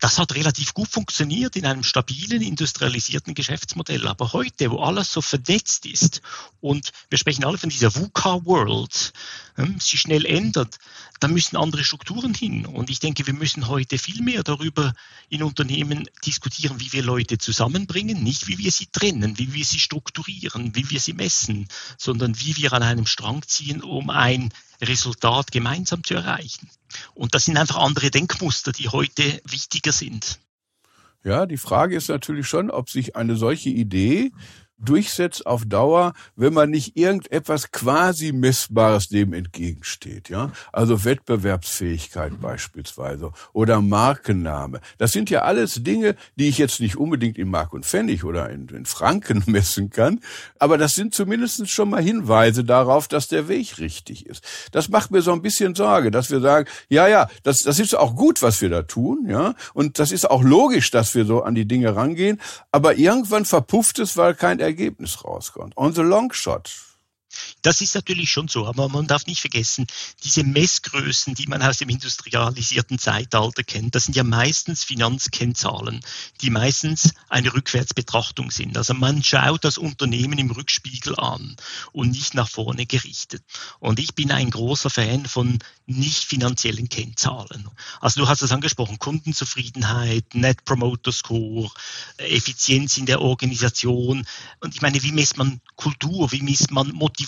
Das 0.00 0.18
hat 0.18 0.34
relativ 0.34 0.74
gut 0.74 0.88
funktioniert 0.88 1.54
in 1.54 1.66
einem 1.66 1.84
stabilen, 1.84 2.42
industrialisierten 2.42 3.34
Geschäftsmodell. 3.34 4.08
Aber 4.08 4.32
heute, 4.32 4.70
wo 4.70 4.78
alles 4.78 5.12
so 5.12 5.20
vernetzt 5.20 5.86
ist 5.86 6.22
und 6.60 6.90
wir 7.08 7.18
sprechen 7.18 7.44
alle 7.44 7.58
von 7.58 7.70
dieser 7.70 7.94
VUCA-World, 7.94 9.12
hm, 9.54 9.78
sich 9.78 10.00
schnell 10.00 10.24
ändert, 10.24 10.78
da 11.20 11.28
müssen 11.28 11.56
andere 11.56 11.84
Strukturen 11.84 12.34
hin. 12.34 12.66
Und 12.66 12.90
ich 12.90 12.98
denke, 12.98 13.26
wir 13.26 13.34
müssen 13.34 13.68
heute 13.68 13.96
viel 13.96 14.22
mehr 14.22 14.42
darüber 14.42 14.92
in 15.28 15.44
Unternehmen 15.44 16.08
diskutieren, 16.26 16.80
wie 16.80 16.92
wir 16.92 17.02
Leute 17.04 17.38
zusammenbringen, 17.38 18.24
nicht 18.24 18.48
wie 18.48 18.58
wir 18.58 18.72
sie 18.72 18.86
trennen, 18.86 19.38
wie 19.38 19.52
wir 19.52 19.64
sie 19.64 19.78
strukturieren, 19.78 20.74
wie 20.74 20.90
wir 20.90 20.98
sie 20.98 21.12
messen, 21.12 21.68
sondern 21.96 22.40
wie 22.40 22.56
wir 22.56 22.72
an 22.72 22.82
einem 22.82 23.06
Strang 23.06 23.42
ziehen, 23.46 23.82
um 23.82 24.10
ein 24.10 24.52
Resultat 24.82 25.52
gemeinsam 25.52 26.04
zu 26.04 26.14
erreichen. 26.14 26.68
Und 27.14 27.34
das 27.34 27.46
sind 27.46 27.56
einfach 27.56 27.76
andere 27.76 28.10
Denkmuster, 28.10 28.72
die 28.72 28.88
heute 28.88 29.40
wichtiger 29.44 29.92
sind. 29.92 30.38
Ja, 31.24 31.46
die 31.46 31.56
Frage 31.56 31.96
ist 31.96 32.08
natürlich 32.08 32.48
schon, 32.48 32.70
ob 32.70 32.90
sich 32.90 33.14
eine 33.14 33.36
solche 33.36 33.70
Idee 33.70 34.32
durchsetzt 34.84 35.46
auf 35.46 35.64
Dauer, 35.64 36.12
wenn 36.36 36.52
man 36.52 36.70
nicht 36.70 36.96
irgendetwas 36.96 37.70
quasi 37.70 38.32
Messbares 38.32 39.08
dem 39.08 39.32
entgegensteht, 39.32 40.28
ja. 40.28 40.50
Also 40.72 41.04
Wettbewerbsfähigkeit 41.04 42.40
beispielsweise 42.40 43.32
oder 43.52 43.80
Markenname. 43.80 44.80
Das 44.98 45.12
sind 45.12 45.30
ja 45.30 45.42
alles 45.42 45.82
Dinge, 45.82 46.16
die 46.36 46.48
ich 46.48 46.58
jetzt 46.58 46.80
nicht 46.80 46.96
unbedingt 46.96 47.38
in 47.38 47.48
Mark 47.48 47.72
und 47.72 47.86
Pfennig 47.86 48.24
oder 48.24 48.50
in, 48.50 48.68
in 48.68 48.86
Franken 48.86 49.44
messen 49.50 49.90
kann, 49.90 50.20
aber 50.58 50.78
das 50.78 50.94
sind 50.94 51.14
zumindest 51.14 51.68
schon 51.70 51.90
mal 51.90 52.02
Hinweise 52.02 52.64
darauf, 52.64 53.08
dass 53.08 53.28
der 53.28 53.48
Weg 53.48 53.78
richtig 53.78 54.26
ist. 54.26 54.44
Das 54.72 54.88
macht 54.88 55.10
mir 55.10 55.22
so 55.22 55.32
ein 55.32 55.42
bisschen 55.42 55.74
Sorge, 55.74 56.10
dass 56.10 56.30
wir 56.30 56.40
sagen, 56.40 56.68
ja, 56.88 57.06
ja, 57.06 57.28
das, 57.42 57.58
das 57.58 57.78
ist 57.78 57.96
auch 57.96 58.16
gut, 58.16 58.42
was 58.42 58.60
wir 58.60 58.68
da 58.68 58.82
tun, 58.82 59.26
ja, 59.28 59.54
und 59.74 59.98
das 59.98 60.12
ist 60.12 60.28
auch 60.28 60.42
logisch, 60.42 60.90
dass 60.90 61.14
wir 61.14 61.24
so 61.24 61.42
an 61.42 61.54
die 61.54 61.66
Dinge 61.66 61.94
rangehen, 61.94 62.40
aber 62.70 62.96
irgendwann 62.96 63.44
verpufft 63.44 63.98
es, 63.98 64.16
weil 64.16 64.34
kein 64.34 64.58
Ergebnis 64.58 64.71
rauskommt. 65.24 65.76
On 65.76 65.92
the 65.92 66.02
long 66.02 66.32
shot. 66.32 66.91
Das 67.62 67.80
ist 67.80 67.94
natürlich 67.94 68.30
schon 68.30 68.48
so, 68.48 68.66
aber 68.66 68.88
man 68.88 69.06
darf 69.06 69.26
nicht 69.26 69.40
vergessen, 69.40 69.86
diese 70.24 70.44
Messgrößen, 70.44 71.34
die 71.34 71.46
man 71.46 71.62
aus 71.62 71.78
dem 71.78 71.88
industrialisierten 71.88 72.98
Zeitalter 72.98 73.62
kennt, 73.62 73.94
das 73.94 74.04
sind 74.04 74.16
ja 74.16 74.24
meistens 74.24 74.84
Finanzkennzahlen, 74.84 76.00
die 76.40 76.50
meistens 76.50 77.14
eine 77.28 77.52
Rückwärtsbetrachtung 77.54 78.50
sind. 78.50 78.76
Also 78.76 78.94
man 78.94 79.22
schaut 79.22 79.64
das 79.64 79.78
Unternehmen 79.78 80.38
im 80.38 80.50
Rückspiegel 80.50 81.16
an 81.16 81.56
und 81.92 82.10
nicht 82.10 82.34
nach 82.34 82.48
vorne 82.48 82.86
gerichtet. 82.86 83.42
Und 83.78 83.98
ich 83.98 84.14
bin 84.14 84.30
ein 84.30 84.50
großer 84.50 84.90
Fan 84.90 85.26
von 85.26 85.58
nicht 85.86 86.24
finanziellen 86.24 86.88
Kennzahlen. 86.88 87.68
Also 88.00 88.20
du 88.20 88.28
hast 88.28 88.42
es 88.42 88.52
angesprochen, 88.52 88.98
Kundenzufriedenheit, 88.98 90.34
Net 90.34 90.64
Promoter 90.64 91.12
Score, 91.12 91.70
Effizienz 92.18 92.96
in 92.96 93.06
der 93.06 93.20
Organisation. 93.20 94.26
Und 94.60 94.74
ich 94.74 94.82
meine, 94.82 95.02
wie 95.02 95.12
misst 95.12 95.36
man 95.36 95.60
Kultur, 95.76 96.32
wie 96.32 96.42
misst 96.42 96.70
man 96.70 96.92
Motivation 96.92 97.21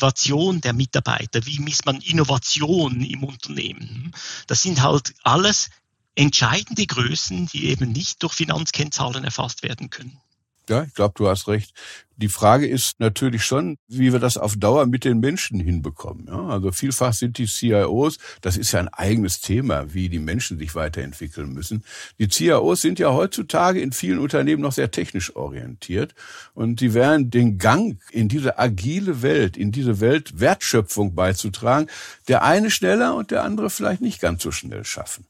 der 0.61 0.73
Mitarbeiter, 0.73 1.47
wie 1.47 1.59
misst 1.59 1.87
man 1.87 2.01
Innovation 2.01 3.01
im 3.03 3.25
Unternehmen. 3.25 4.13
Das 4.47 4.63
sind 4.63 4.83
halt 4.83 5.15
alles 5.23 5.71
entscheidende 6.15 6.87
Größen, 6.87 7.47
die 7.47 7.67
eben 7.67 7.93
nicht 7.93 8.23
durch 8.23 8.35
Finanzkennzahlen 8.35 9.25
erfasst 9.25 9.63
werden 9.63 9.91
können. 9.91 10.21
Ja, 10.68 10.85
ich 10.85 10.94
glaube, 10.94 11.14
du 11.16 11.28
hast 11.28 11.47
recht. 11.49 11.75
Die 12.16 12.28
Frage 12.28 12.66
ist 12.66 13.00
natürlich 13.00 13.44
schon, 13.44 13.76
wie 13.88 14.12
wir 14.12 14.21
das 14.21 14.38
auf 14.38 14.56
Dauer 14.56 14.87
mit 14.87 15.04
den 15.04 15.18
Menschen 15.18 15.59
hinbekommen. 15.61 16.26
Ja, 16.28 16.47
also 16.47 16.71
vielfach 16.71 17.12
sind 17.12 17.38
die 17.38 17.47
CIOs, 17.47 18.18
das 18.40 18.56
ist 18.56 18.73
ja 18.73 18.78
ein 18.78 18.88
eigenes 18.88 19.40
Thema, 19.40 19.92
wie 19.92 20.09
die 20.09 20.21
Menschen 20.21 20.59
sich 20.59 20.75
weiterentwickeln 20.75 21.52
müssen. 21.52 21.85
Die 22.18 22.28
CIOs 22.28 22.80
sind 22.80 22.99
ja 22.99 23.12
heutzutage 23.12 23.80
in 23.80 23.92
vielen 23.92 24.21
Unternehmen 24.21 24.62
noch 24.62 24.73
sehr 24.73 24.90
technisch 24.90 25.35
orientiert 25.35 26.14
und 26.54 26.80
sie 26.80 26.94
werden 26.94 27.30
den 27.30 27.59
Gang 27.59 28.00
in 28.12 28.28
diese 28.28 28.59
agile 28.59 29.23
Welt, 29.23 29.56
in 29.56 29.73
diese 29.73 30.00
Welt 30.00 30.38
Wertschöpfung 30.38 31.14
beizutragen, 31.14 31.90
der 32.28 32.44
eine 32.44 32.71
schneller 32.71 33.16
und 33.16 33.33
der 33.33 33.42
andere 33.42 33.71
vielleicht 33.71 34.00
nicht 34.00 34.21
ganz 34.21 34.42
so 34.42 34.52
schnell 34.52 34.85
schaffen. 34.85 35.26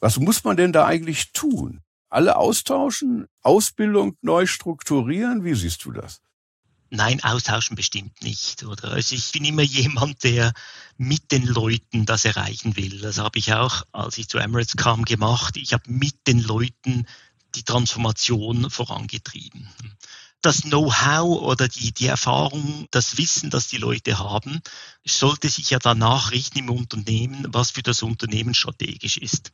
Was 0.00 0.18
muss 0.18 0.44
man 0.44 0.56
denn 0.56 0.72
da 0.72 0.86
eigentlich 0.86 1.32
tun? 1.32 1.80
Alle 2.08 2.36
austauschen, 2.36 3.26
Ausbildung 3.42 4.16
neu 4.22 4.46
strukturieren? 4.46 5.44
Wie 5.44 5.54
siehst 5.54 5.84
du 5.84 5.92
das? 5.92 6.20
Nein, 6.90 7.22
austauschen 7.22 7.74
bestimmt 7.74 8.22
nicht. 8.22 8.64
Oder? 8.64 8.92
Also 8.92 9.14
ich 9.14 9.32
bin 9.32 9.44
immer 9.44 9.62
jemand, 9.62 10.22
der 10.22 10.52
mit 10.96 11.32
den 11.32 11.44
Leuten 11.44 12.06
das 12.06 12.24
erreichen 12.24 12.76
will. 12.76 13.00
Das 13.00 13.18
habe 13.18 13.38
ich 13.38 13.52
auch, 13.52 13.82
als 13.92 14.18
ich 14.18 14.28
zu 14.28 14.38
Emirates 14.38 14.76
kam, 14.76 15.04
gemacht. 15.04 15.56
Ich 15.56 15.72
habe 15.72 15.82
mit 15.90 16.26
den 16.26 16.40
Leuten 16.40 17.06
die 17.54 17.64
Transformation 17.64 18.70
vorangetrieben 18.70 19.68
das 20.42 20.62
Know-how 20.62 21.42
oder 21.42 21.66
die, 21.66 21.92
die 21.92 22.06
Erfahrung, 22.06 22.86
das 22.90 23.18
Wissen, 23.18 23.50
das 23.50 23.68
die 23.68 23.78
Leute 23.78 24.18
haben, 24.18 24.60
sollte 25.04 25.48
sich 25.48 25.70
ja 25.70 25.78
danach 25.78 26.30
richten 26.30 26.58
im 26.58 26.70
Unternehmen, 26.70 27.46
was 27.48 27.72
für 27.72 27.82
das 27.82 28.02
Unternehmen 28.02 28.54
strategisch 28.54 29.16
ist. 29.16 29.52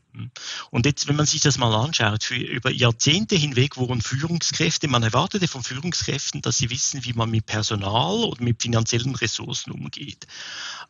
Und 0.70 0.86
jetzt, 0.86 1.08
wenn 1.08 1.16
man 1.16 1.26
sich 1.26 1.40
das 1.40 1.58
mal 1.58 1.74
anschaut, 1.74 2.24
für 2.24 2.36
über 2.36 2.70
Jahrzehnte 2.70 3.36
hinweg 3.36 3.76
wurden 3.76 4.02
Führungskräfte, 4.02 4.88
man 4.88 5.02
erwartete 5.02 5.48
von 5.48 5.62
Führungskräften, 5.62 6.42
dass 6.42 6.58
sie 6.58 6.70
wissen, 6.70 7.04
wie 7.04 7.14
man 7.14 7.30
mit 7.30 7.46
Personal 7.46 8.16
oder 8.24 8.42
mit 8.42 8.62
finanziellen 8.62 9.14
Ressourcen 9.14 9.72
umgeht. 9.72 10.26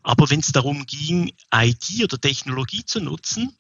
Aber 0.03 0.31
wenn 0.31 0.41
es 0.41 0.53
darum 0.53 0.87
ging, 0.87 1.33
IT 1.55 2.03
oder 2.03 2.21
Technologie 2.21 2.85
zu 2.85 3.01
nutzen, 3.01 3.57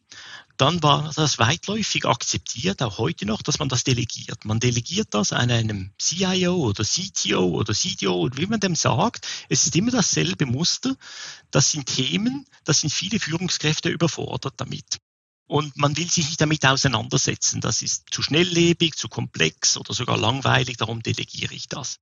dann 0.57 0.83
war 0.83 1.11
das 1.15 1.39
weitläufig 1.39 2.05
akzeptiert, 2.05 2.83
auch 2.83 2.99
heute 2.99 3.27
noch, 3.27 3.43
dass 3.43 3.59
man 3.59 3.69
das 3.69 3.85
delegiert. 3.85 4.45
Man 4.45 4.61
delegiert 4.61 5.09
das 5.11 5.33
an 5.33 5.51
einem 5.51 5.93
CIO 5.99 6.55
oder 6.55 6.85
CTO 6.85 7.59
oder 7.59 7.75
CDO 7.75 8.15
oder 8.15 8.37
wie 8.37 8.47
man 8.47 8.61
dem 8.61 8.77
sagt. 8.77 9.27
Es 9.49 9.65
ist 9.65 9.75
immer 9.75 9.91
dasselbe 9.91 10.47
Muster. 10.47 10.95
Das 11.51 11.71
sind 11.71 11.87
Themen, 11.87 12.47
das 12.65 12.81
sind 12.81 12.91
viele 12.91 13.19
Führungskräfte 13.19 13.89
überfordert 13.89 14.55
damit. 14.59 14.99
Und 15.49 15.77
man 15.77 15.97
will 15.97 16.11
sich 16.11 16.27
nicht 16.27 16.41
damit 16.41 16.65
auseinandersetzen. 16.65 17.61
Das 17.61 17.83
ist 17.83 18.05
zu 18.11 18.23
schnelllebig, 18.23 18.95
zu 18.95 19.09
komplex 19.09 19.77
oder 19.77 19.93
sogar 19.93 20.17
langweilig, 20.17 20.77
darum 20.77 21.03
delegiere 21.03 21.55
ich 21.55 21.69
das. 21.69 21.99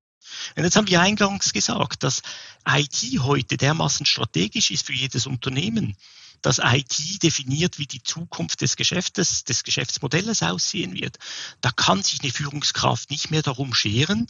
Und 0.56 0.64
jetzt 0.64 0.76
haben 0.76 0.88
wir 0.88 1.00
eingangs 1.00 1.52
gesagt, 1.52 2.02
dass 2.02 2.22
IT 2.68 3.20
heute 3.20 3.56
dermaßen 3.56 4.06
strategisch 4.06 4.70
ist 4.70 4.86
für 4.86 4.92
jedes 4.92 5.26
Unternehmen, 5.26 5.96
dass 6.42 6.60
IT 6.62 7.22
definiert, 7.22 7.78
wie 7.78 7.86
die 7.86 8.02
Zukunft 8.02 8.60
des 8.60 8.76
Geschäftes, 8.76 9.44
des 9.44 9.64
Geschäftsmodells 9.64 10.42
aussehen 10.42 10.94
wird. 10.94 11.18
Da 11.60 11.70
kann 11.70 12.02
sich 12.02 12.20
eine 12.22 12.32
Führungskraft 12.32 13.10
nicht 13.10 13.30
mehr 13.30 13.42
darum 13.42 13.74
scheren, 13.74 14.26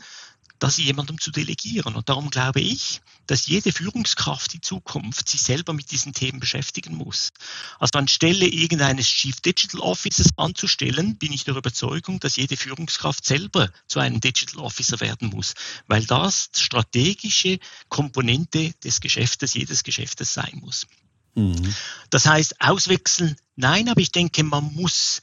das 0.60 0.76
jemandem 0.76 1.18
zu 1.18 1.30
delegieren. 1.30 1.96
Und 1.96 2.08
darum 2.08 2.30
glaube 2.30 2.60
ich, 2.60 3.00
dass 3.26 3.46
jede 3.46 3.72
Führungskraft 3.72 4.54
in 4.54 4.62
Zukunft 4.62 5.28
sich 5.28 5.40
selber 5.40 5.72
mit 5.72 5.90
diesen 5.90 6.12
Themen 6.12 6.38
beschäftigen 6.38 6.94
muss. 6.94 7.30
Also 7.78 7.98
anstelle 7.98 8.46
irgendeines 8.46 9.06
Chief 9.08 9.40
Digital 9.40 9.80
Officers 9.80 10.28
anzustellen, 10.36 11.16
bin 11.16 11.32
ich 11.32 11.44
der 11.44 11.56
Überzeugung, 11.56 12.20
dass 12.20 12.36
jede 12.36 12.56
Führungskraft 12.56 13.24
selber 13.24 13.70
zu 13.88 14.00
einem 14.00 14.20
Digital 14.20 14.62
Officer 14.62 15.00
werden 15.00 15.30
muss, 15.30 15.54
weil 15.86 16.04
das 16.04 16.50
strategische 16.54 17.58
Komponente 17.88 18.72
des 18.84 19.00
Geschäftes, 19.00 19.54
jedes 19.54 19.82
Geschäftes 19.82 20.34
sein 20.34 20.58
muss. 20.60 20.86
Mhm. 21.34 21.74
Das 22.10 22.26
heißt, 22.26 22.60
auswechseln, 22.60 23.36
nein, 23.56 23.88
aber 23.88 24.00
ich 24.00 24.12
denke, 24.12 24.42
man 24.42 24.72
muss 24.74 25.22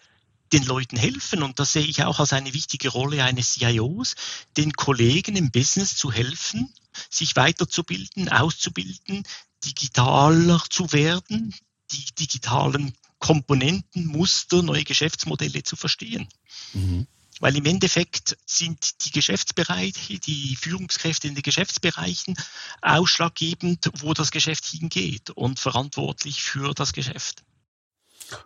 den 0.53 0.63
Leuten 0.63 0.95
helfen 0.95 1.43
und 1.43 1.59
das 1.59 1.73
sehe 1.73 1.85
ich 1.85 2.03
auch 2.03 2.19
als 2.19 2.33
eine 2.33 2.53
wichtige 2.53 2.89
Rolle 2.89 3.23
eines 3.23 3.53
CIOs, 3.53 4.15
den 4.55 4.73
Kollegen 4.73 5.35
im 5.35 5.51
Business 5.51 5.95
zu 5.95 6.11
helfen, 6.11 6.73
sich 7.09 7.35
weiterzubilden, 7.35 8.29
auszubilden, 8.29 9.23
digitaler 9.65 10.63
zu 10.69 10.93
werden, 10.93 11.53
die 11.91 12.05
digitalen 12.17 12.93
Komponenten, 13.19 14.05
Muster, 14.05 14.61
neue 14.61 14.83
Geschäftsmodelle 14.83 15.63
zu 15.63 15.75
verstehen. 15.75 16.27
Mhm. 16.73 17.07
Weil 17.39 17.55
im 17.55 17.65
Endeffekt 17.65 18.37
sind 18.45 19.05
die 19.05 19.11
Geschäftsbereiche, 19.11 20.19
die 20.19 20.55
Führungskräfte 20.55 21.27
in 21.27 21.35
den 21.35 21.43
Geschäftsbereichen 21.43 22.35
ausschlaggebend, 22.81 23.91
wo 23.99 24.13
das 24.13 24.31
Geschäft 24.31 24.65
hingeht 24.65 25.29
und 25.29 25.59
verantwortlich 25.59 26.41
für 26.41 26.73
das 26.73 26.93
Geschäft. 26.93 27.43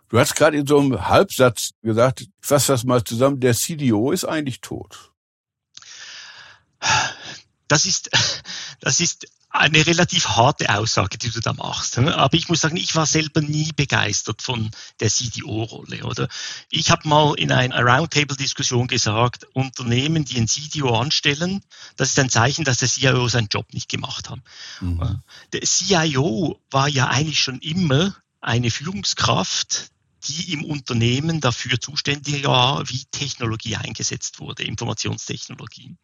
Du 0.08 0.18
hast 0.18 0.34
gerade 0.34 0.58
in 0.58 0.66
so 0.66 0.78
einem 0.78 1.08
Halbsatz 1.08 1.70
gesagt, 1.82 2.20
ich 2.20 2.30
fasse 2.40 2.72
das 2.72 2.84
mal 2.84 3.02
zusammen, 3.02 3.40
der 3.40 3.54
CDO 3.54 4.12
ist 4.12 4.24
eigentlich 4.24 4.60
tot. 4.60 5.12
Das 7.68 7.86
ist, 7.86 8.10
das 8.80 9.00
ist 9.00 9.26
eine 9.52 9.86
relativ 9.86 10.28
harte 10.28 10.74
Aussage, 10.74 11.18
die 11.18 11.30
du 11.30 11.40
da 11.40 11.52
machst. 11.52 11.98
Ne? 11.98 12.16
Aber 12.16 12.36
ich 12.36 12.48
muss 12.48 12.60
sagen, 12.60 12.76
ich 12.76 12.94
war 12.96 13.04
selber 13.04 13.42
nie 13.42 13.70
begeistert 13.72 14.40
von 14.40 14.70
der 15.00 15.10
CDO-Rolle. 15.10 16.04
Oder 16.04 16.28
ich 16.70 16.90
habe 16.90 17.06
mal 17.06 17.34
in 17.34 17.52
einer 17.52 17.78
Roundtable-Diskussion 17.80 18.88
gesagt, 18.88 19.46
Unternehmen, 19.52 20.24
die 20.24 20.38
ein 20.38 20.48
CDO 20.48 20.98
anstellen, 20.98 21.62
das 21.96 22.08
ist 22.08 22.18
ein 22.18 22.30
Zeichen, 22.30 22.64
dass 22.64 22.78
der 22.78 22.88
CIO 22.88 23.28
seinen 23.28 23.48
Job 23.48 23.72
nicht 23.74 23.90
gemacht 23.90 24.30
hat. 24.30 24.40
Mhm. 24.80 25.20
Der 25.52 25.60
CIO 25.60 26.58
war 26.70 26.88
ja 26.88 27.08
eigentlich 27.08 27.40
schon 27.40 27.58
immer 27.60 28.16
eine 28.40 28.70
Führungskraft, 28.70 29.90
die 30.28 30.52
im 30.52 30.64
Unternehmen 30.64 31.40
dafür 31.40 31.80
zuständig 31.80 32.44
war, 32.46 32.88
wie 32.88 33.04
Technologie 33.10 33.76
eingesetzt 33.76 34.40
wurde, 34.40 34.62
Informationstechnologie. 34.62 35.96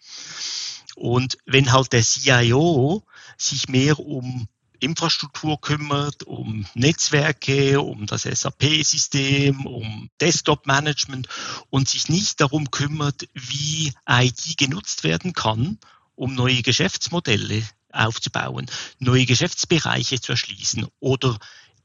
Und 0.98 1.38
wenn 1.46 1.70
halt 1.70 1.92
der 1.92 2.02
CIO 2.02 3.04
sich 3.36 3.68
mehr 3.68 4.00
um 4.00 4.48
Infrastruktur 4.80 5.60
kümmert, 5.60 6.24
um 6.24 6.66
Netzwerke, 6.74 7.80
um 7.80 8.06
das 8.06 8.22
SAP-System, 8.22 9.64
um 9.64 10.10
Desktop-Management 10.20 11.28
und 11.70 11.88
sich 11.88 12.08
nicht 12.08 12.40
darum 12.40 12.72
kümmert, 12.72 13.28
wie 13.32 13.92
IT 14.08 14.58
genutzt 14.58 15.04
werden 15.04 15.34
kann, 15.34 15.78
um 16.16 16.34
neue 16.34 16.62
Geschäftsmodelle 16.62 17.62
aufzubauen, 17.92 18.66
neue 18.98 19.24
Geschäftsbereiche 19.24 20.20
zu 20.20 20.32
erschließen 20.32 20.88
oder 20.98 21.38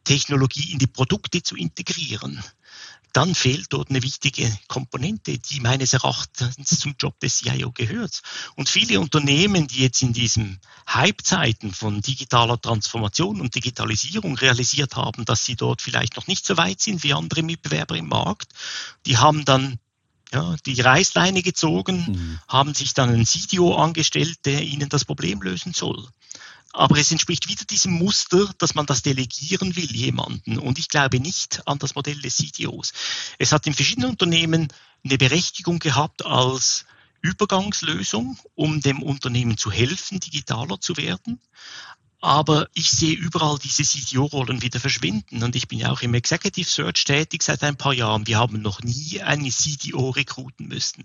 Technologie 0.05 0.71
in 0.71 0.79
die 0.79 0.87
Produkte 0.87 1.43
zu 1.43 1.55
integrieren, 1.55 2.43
dann 3.13 3.35
fehlt 3.35 3.67
dort 3.69 3.89
eine 3.89 4.01
wichtige 4.01 4.51
Komponente, 4.67 5.37
die 5.37 5.59
meines 5.59 5.93
Erachtens 5.93 6.79
zum 6.79 6.95
Job 6.99 7.19
des 7.19 7.37
CIO 7.37 7.71
gehört. 7.71 8.21
Und 8.55 8.69
viele 8.69 8.99
Unternehmen, 8.99 9.67
die 9.67 9.81
jetzt 9.81 10.01
in 10.01 10.13
diesen 10.13 10.59
Hype-Zeiten 10.87 11.73
von 11.73 12.01
digitaler 12.01 12.59
Transformation 12.59 13.39
und 13.39 13.55
Digitalisierung 13.55 14.35
realisiert 14.35 14.95
haben, 14.95 15.25
dass 15.25 15.45
sie 15.45 15.55
dort 15.55 15.81
vielleicht 15.81 16.15
noch 16.17 16.27
nicht 16.27 16.45
so 16.45 16.57
weit 16.57 16.81
sind 16.81 17.03
wie 17.03 17.13
andere 17.13 17.43
Mitbewerber 17.43 17.95
im 17.95 18.07
Markt, 18.07 18.51
die 19.05 19.17
haben 19.17 19.45
dann 19.45 19.79
ja, 20.33 20.55
die 20.65 20.81
Reißleine 20.81 21.43
gezogen, 21.43 22.05
mhm. 22.07 22.39
haben 22.47 22.73
sich 22.73 22.95
dann 22.95 23.09
einen 23.09 23.25
CDO 23.25 23.75
angestellt, 23.75 24.39
der 24.45 24.63
ihnen 24.63 24.89
das 24.89 25.05
Problem 25.05 25.41
lösen 25.41 25.73
soll. 25.73 26.07
Aber 26.73 26.97
es 26.97 27.11
entspricht 27.11 27.47
wieder 27.47 27.65
diesem 27.65 27.93
Muster, 27.93 28.51
dass 28.57 28.73
man 28.73 28.87
das 28.87 29.03
delegieren 29.03 29.75
will, 29.75 29.95
jemanden. 29.95 30.57
Und 30.57 30.79
ich 30.79 30.89
glaube 30.89 31.19
nicht 31.19 31.67
an 31.67 31.77
das 31.77 31.93
Modell 31.93 32.19
des 32.19 32.37
CTOs. 32.37 32.93
Es 33.37 33.51
hat 33.51 33.67
in 33.67 33.75
verschiedenen 33.75 34.09
Unternehmen 34.09 34.67
eine 35.05 35.17
Berechtigung 35.17 35.77
gehabt 35.77 36.25
als 36.25 36.85
Übergangslösung, 37.21 38.37
um 38.55 38.81
dem 38.81 39.03
Unternehmen 39.03 39.57
zu 39.57 39.71
helfen, 39.71 40.19
digitaler 40.19 40.81
zu 40.81 40.97
werden. 40.97 41.39
aber 42.23 42.69
ich 42.73 42.89
sehe 42.89 43.15
überall 43.15 43.59
diese 43.59 43.83
CTO-Rollen 43.83 44.61
wieder 44.61 44.79
verschwinden. 44.79 45.43
Und 45.43 45.57
ich 45.57 45.67
bin 45.67 45.79
ja 45.79 45.91
auch 45.91 46.01
im 46.01 46.13
Executive 46.13 46.69
Search 46.69 47.03
tätig 47.03 47.43
seit 47.43 47.61
ein 47.63 47.75
paar 47.75 47.93
Jahren. 47.93 48.25
Wir 48.27 48.37
haben 48.37 48.61
noch 48.61 48.81
nie 48.81 49.21
eine 49.21 49.49
CTO 49.49 50.11
rekruten 50.11 50.69
müssen. 50.69 51.03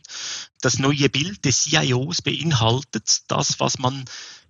Das 0.60 0.78
neue 0.78 1.08
Bild 1.08 1.44
des 1.44 1.64
CIOs 1.64 2.22
beinhaltet 2.22 3.22
das, 3.26 3.58
was 3.58 3.80
man 3.80 4.04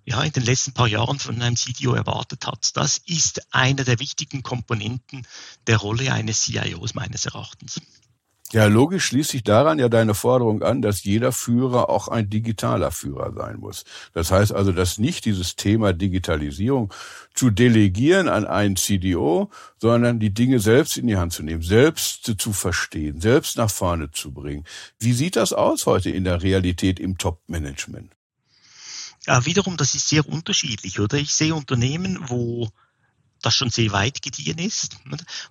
ja, 0.08 0.22
in 0.22 0.32
den 0.32 0.44
letzten 0.44 0.72
paar 0.72 0.88
Jahren 0.88 1.18
von 1.18 1.40
einem 1.42 1.56
CTO 1.56 1.92
erwartet 1.92 2.46
hat. 2.46 2.74
Das 2.76 2.96
ist 2.96 3.42
einer 3.52 3.84
der 3.84 3.98
wichtigen 3.98 4.42
Komponenten 4.42 5.26
der 5.66 5.76
Rolle 5.76 6.10
eines 6.12 6.42
CIOs 6.42 6.94
meines 6.94 7.26
Erachtens. 7.26 7.82
Ja, 8.50 8.64
logisch 8.64 9.04
schließt 9.04 9.28
sich 9.28 9.44
daran 9.44 9.78
ja 9.78 9.90
deine 9.90 10.14
Forderung 10.14 10.62
an, 10.62 10.80
dass 10.80 11.04
jeder 11.04 11.32
Führer 11.32 11.90
auch 11.90 12.08
ein 12.08 12.30
digitaler 12.30 12.90
Führer 12.90 13.34
sein 13.34 13.58
muss. 13.58 13.84
Das 14.14 14.30
heißt 14.30 14.54
also, 14.54 14.72
dass 14.72 14.96
nicht 14.96 15.26
dieses 15.26 15.56
Thema 15.56 15.92
Digitalisierung 15.92 16.94
zu 17.34 17.50
delegieren 17.50 18.30
an 18.30 18.46
einen 18.46 18.76
CDO, 18.76 19.50
sondern 19.76 20.18
die 20.18 20.32
Dinge 20.32 20.60
selbst 20.60 20.96
in 20.96 21.08
die 21.08 21.18
Hand 21.18 21.34
zu 21.34 21.42
nehmen, 21.42 21.60
selbst 21.60 22.32
zu 22.38 22.52
verstehen, 22.54 23.20
selbst 23.20 23.58
nach 23.58 23.70
vorne 23.70 24.10
zu 24.12 24.32
bringen. 24.32 24.64
Wie 24.98 25.12
sieht 25.12 25.36
das 25.36 25.52
aus 25.52 25.84
heute 25.84 26.08
in 26.08 26.24
der 26.24 26.42
Realität 26.42 26.98
im 26.98 27.18
Top-Management? 27.18 28.17
Ja, 29.28 29.44
wiederum, 29.44 29.76
das 29.76 29.94
ist 29.94 30.08
sehr 30.08 30.26
unterschiedlich, 30.26 31.00
oder? 31.00 31.18
Ich 31.18 31.34
sehe 31.34 31.54
Unternehmen, 31.54 32.18
wo 32.30 32.70
das 33.42 33.54
schon 33.54 33.68
sehr 33.68 33.92
weit 33.92 34.22
gediehen 34.22 34.56
ist, 34.56 34.96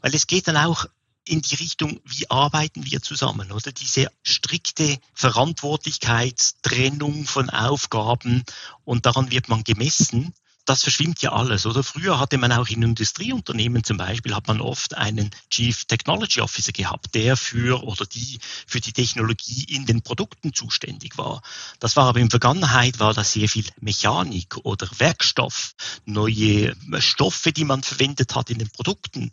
weil 0.01 0.15
es 0.15 0.25
geht 0.25 0.47
dann 0.47 0.57
auch 0.57 0.87
in 1.27 1.43
die 1.43 1.53
Richtung, 1.53 2.01
wie 2.03 2.27
arbeiten 2.27 2.85
wir 2.85 3.03
zusammen, 3.03 3.51
oder? 3.51 3.71
Diese 3.71 4.11
strikte 4.23 4.97
Verantwortlichkeit, 5.13 6.55
Trennung 6.63 7.27
von 7.27 7.51
Aufgaben 7.51 8.43
und 8.83 9.05
daran 9.05 9.29
wird 9.29 9.47
man 9.47 9.63
gemessen 9.63 10.33
das 10.67 10.83
verschwimmt 10.83 11.21
ja 11.21 11.31
alles, 11.31 11.65
oder? 11.65 11.81
Früher 11.81 12.19
hatte 12.19 12.37
man 12.37 12.51
auch 12.51 12.67
in 12.67 12.83
Industrieunternehmen 12.83 13.85
zum 13.85 13.95
Beispiel, 13.95 14.35
hat 14.35 14.47
man 14.47 14.59
oft 14.59 14.97
einen 14.97 15.31
Chief 15.49 15.85
Technology 15.85 16.41
Officer 16.41 16.73
gehabt, 16.73 17.15
der 17.15 17.37
für 17.37 17.83
oder 17.83 18.05
die 18.05 18.39
für 18.67 18.81
die 18.81 18.91
Technologie 18.91 19.63
in 19.63 19.85
den 19.85 20.01
Produkten 20.01 20.53
zuständig 20.53 21.17
war. 21.17 21.41
Das 21.79 21.95
war 21.95 22.07
aber 22.07 22.19
in 22.19 22.29
Vergangenheit 22.29 22.99
war 22.99 23.13
das 23.13 23.31
sehr 23.31 23.47
viel 23.47 23.65
Mechanik 23.79 24.57
oder 24.63 24.89
Werkstoff, 24.97 25.73
neue 26.05 26.75
Stoffe, 26.99 27.53
die 27.53 27.63
man 27.63 27.81
verwendet 27.81 28.35
hat 28.35 28.49
in 28.49 28.59
den 28.59 28.69
Produkten 28.69 29.31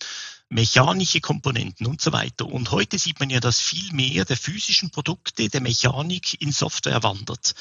mechanische 0.54 1.20
Komponenten 1.20 1.84
und 1.86 2.00
so 2.00 2.12
weiter. 2.12 2.46
Und 2.46 2.70
heute 2.70 2.96
sieht 2.96 3.18
man 3.18 3.28
ja, 3.28 3.40
dass 3.40 3.58
viel 3.58 3.92
mehr 3.92 4.24
der 4.24 4.36
physischen 4.36 4.90
Produkte 4.90 5.48
der 5.48 5.60
Mechanik 5.60 6.40
in 6.40 6.52
Software 6.52 7.02
wandert. 7.02 7.54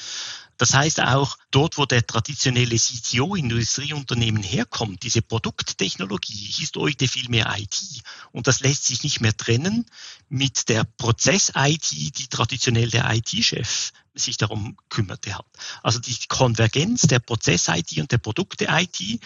Das 0.58 0.74
heißt 0.74 1.00
auch 1.00 1.36
dort, 1.50 1.76
wo 1.76 1.86
der 1.86 2.06
traditionelle 2.06 2.76
CTO 2.76 3.34
Industrieunternehmen 3.34 4.44
herkommt, 4.44 5.02
diese 5.02 5.22
Produkttechnologie 5.22 6.54
ist 6.62 6.76
heute 6.76 7.08
viel 7.08 7.28
mehr 7.28 7.52
IT. 7.58 7.82
Und 8.30 8.46
das 8.46 8.60
lässt 8.60 8.84
sich 8.84 9.02
nicht 9.02 9.20
mehr 9.20 9.36
trennen 9.36 9.86
mit 10.28 10.68
der 10.68 10.84
Prozess-IT, 10.84 11.90
die 11.90 12.28
traditionell 12.28 12.90
der 12.90 13.12
IT-Chef 13.12 13.90
sich 14.14 14.36
darum 14.36 14.76
kümmerte 14.88 15.36
hat. 15.36 15.46
Also 15.82 15.98
die 15.98 16.16
Konvergenz 16.28 17.02
der 17.08 17.18
Prozess-IT 17.18 17.98
und 17.98 18.12
der 18.12 18.18
Produkte-IT 18.18 19.20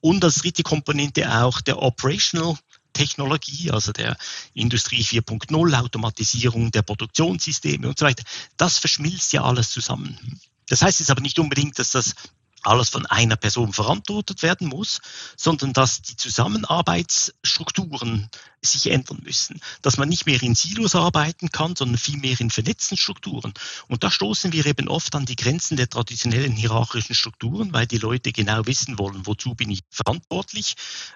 und 0.00 0.24
als 0.24 0.34
dritte 0.36 0.64
Komponente 0.64 1.32
auch 1.32 1.60
der 1.60 1.80
Operational 1.80 2.56
Technologie, 2.92 3.70
also 3.70 3.92
der 3.92 4.16
Industrie 4.54 5.02
4.0, 5.02 5.78
Automatisierung 5.78 6.70
der 6.70 6.82
Produktionssysteme 6.82 7.88
und 7.88 7.98
so 7.98 8.06
weiter, 8.06 8.24
das 8.56 8.78
verschmilzt 8.78 9.32
ja 9.32 9.42
alles 9.42 9.70
zusammen. 9.70 10.40
Das 10.68 10.82
heißt 10.82 11.00
jetzt 11.00 11.10
aber 11.10 11.20
nicht 11.20 11.38
unbedingt, 11.38 11.78
dass 11.78 11.90
das 11.90 12.14
alles 12.62 12.90
von 12.90 13.06
einer 13.06 13.36
Person 13.36 13.72
verantwortet 13.72 14.42
werden 14.42 14.68
muss, 14.68 15.00
sondern 15.36 15.72
dass 15.72 16.02
die 16.02 16.16
Zusammenarbeitsstrukturen 16.16 18.28
sich 18.60 18.90
ändern 18.90 19.20
müssen, 19.24 19.60
dass 19.82 19.98
man 19.98 20.08
nicht 20.08 20.26
mehr 20.26 20.42
in 20.42 20.54
Silos 20.54 20.94
arbeiten 20.94 21.50
kann, 21.50 21.74
sondern 21.74 21.98
vielmehr 21.98 22.38
in 22.40 22.50
vernetzten 22.50 22.96
Strukturen. 22.96 23.52
Und 23.88 24.04
da 24.04 24.10
stoßen 24.10 24.52
wir 24.52 24.66
eben 24.66 24.88
oft 24.88 25.14
an 25.14 25.26
die 25.26 25.36
Grenzen 25.36 25.76
der 25.76 25.88
traditionellen 25.88 26.52
hierarchischen 26.52 27.14
Strukturen, 27.14 27.72
weil 27.72 27.86
die 27.86 27.98
Leute 27.98 28.32
genau 28.32 28.66
wissen 28.66 28.98
wollen, 28.98 29.26
wozu 29.26 29.54
bin 29.54 29.70
ich 29.70 29.80
verantwortlich, 29.90 30.74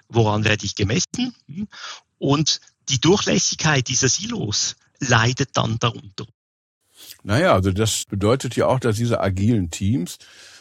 woran 0.09 0.43
werde 0.43 0.65
ich 0.65 0.75
gemessen 0.75 1.33
und 2.17 2.59
die 2.89 2.99
Durchlässigkeit 2.99 3.87
dieser 3.87 4.09
Silos 4.09 4.75
leidet 4.99 5.49
dann 5.53 5.79
darunter. 5.79 6.25
Naja, 7.23 7.53
also 7.53 7.71
das 7.71 8.05
bedeutet 8.05 8.55
ja 8.55 8.67
auch, 8.67 8.79
dass 8.79 8.97
diese 8.97 9.19
agilen 9.19 9.69
Teams 9.69 10.17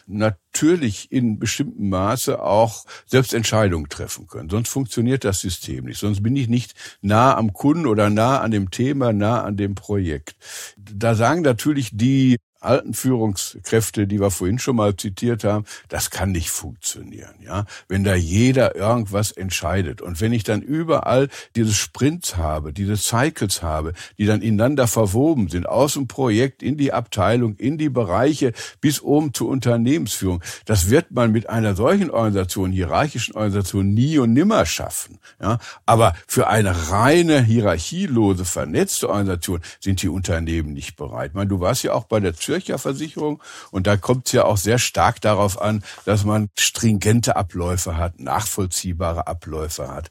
natürlich 0.07 1.11
in 1.11 1.39
bestimmtem 1.39 1.89
Maße 1.89 2.41
auch 2.43 2.85
selbst 3.07 3.35
Entscheidungen 3.35 3.89
treffen 3.89 4.27
können. 4.27 4.49
Sonst 4.49 4.69
funktioniert 4.69 5.25
das 5.25 5.41
System 5.41 5.85
nicht. 5.85 5.99
Sonst 5.99 6.23
bin 6.23 6.37
ich 6.37 6.49
nicht 6.49 6.75
nah 7.03 7.37
am 7.37 7.53
Kunden 7.53 7.87
oder 7.87 8.11
nah 8.11 8.41
an 8.41 8.51
dem 8.51 8.71
Thema, 8.71 9.13
nah 9.13 9.43
an 9.43 9.57
dem 9.57 9.75
Projekt. 9.75 10.37
Da 10.77 11.15
sagen 11.15 11.43
natürlich 11.43 11.91
die 11.93 12.37
alten 12.67 12.95
Führungskräfte, 12.95 14.07
die 14.07 14.21
wir 14.21 14.31
vorhin 14.31 14.59
schon 14.59 14.77
mal 14.77 14.97
zitiert 14.97 15.45
haben, 15.45 15.65
das 15.89 16.11
kann 16.11 16.33
nicht 16.33 16.51
funktionieren, 16.51 17.35
ja. 17.45 17.65
Wenn 17.89 18.05
da 18.05 18.15
jeder 18.15 18.75
irgendwas 18.77 19.33
entscheidet 19.33 20.03
und 20.03 20.21
wenn 20.21 20.33
ich 20.33 20.45
dann 20.45 20.63
überall 20.63 21.29
diese 21.55 21.73
Sprints 21.73 22.37
habe, 22.37 22.73
diese 22.73 22.97
Cycles 22.97 23.63
habe, 23.63 23.93
die 24.19 24.27
dann 24.27 24.43
ineinander 24.43 24.87
verwoben 24.87 25.49
sind, 25.49 25.69
aus 25.69 25.95
dem 25.95 26.09
Projekt 26.09 26.63
in 26.63 26.77
die 26.77 26.93
Abteilung, 26.93 27.57
in 27.57 27.79
die 27.79 27.89
Bereiche 27.89 28.53
bis 28.81 29.01
oben 29.01 29.33
zur 29.33 29.49
Unternehmensführung, 29.49 30.43
das 30.65 30.91
wird 30.91 31.13
man 31.13 31.33
mit 31.33 31.49
einer 31.49 31.75
solchen 31.77 32.11
Organisation, 32.11 32.73
hierarchischen 32.73 33.35
Organisation 33.35 33.95
nie 33.95 34.19
und 34.19 34.33
nimmer 34.33 34.67
schaffen, 34.67 35.19
ja. 35.41 35.59
Aber 35.87 36.15
für 36.27 36.49
eine 36.49 36.91
reine 36.91 37.43
hierarchielose, 37.43 38.45
vernetzte 38.45 39.09
Organisation 39.09 39.61
sind 39.81 40.03
die 40.03 40.09
Unternehmen 40.09 40.73
nicht 40.73 40.97
bereit. 40.97 41.31
Ich 41.31 41.35
meine, 41.35 41.49
du 41.49 41.61
warst 41.61 41.85
ja 41.85 41.93
auch 41.93 42.05
bei 42.05 42.21
der 42.21 42.35
Zürcher 42.35 42.56
Versicherung. 42.79 43.43
Und 43.71 43.87
da 43.87 43.97
kommt 43.97 44.27
es 44.27 44.33
ja 44.33 44.45
auch 44.45 44.57
sehr 44.57 44.79
stark 44.79 45.21
darauf 45.21 45.61
an, 45.61 45.85
dass 46.05 46.25
man 46.25 46.51
stringente 46.59 47.37
Abläufe 47.37 47.97
hat, 47.97 48.19
nachvollziehbare 48.21 49.27
Abläufe 49.27 49.89
hat. 49.89 50.11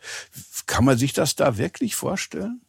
Kann 0.65 0.85
man 0.85 0.97
sich 0.97 1.13
das 1.13 1.35
da 1.35 1.57
wirklich 1.57 1.95
vorstellen? 1.95 2.61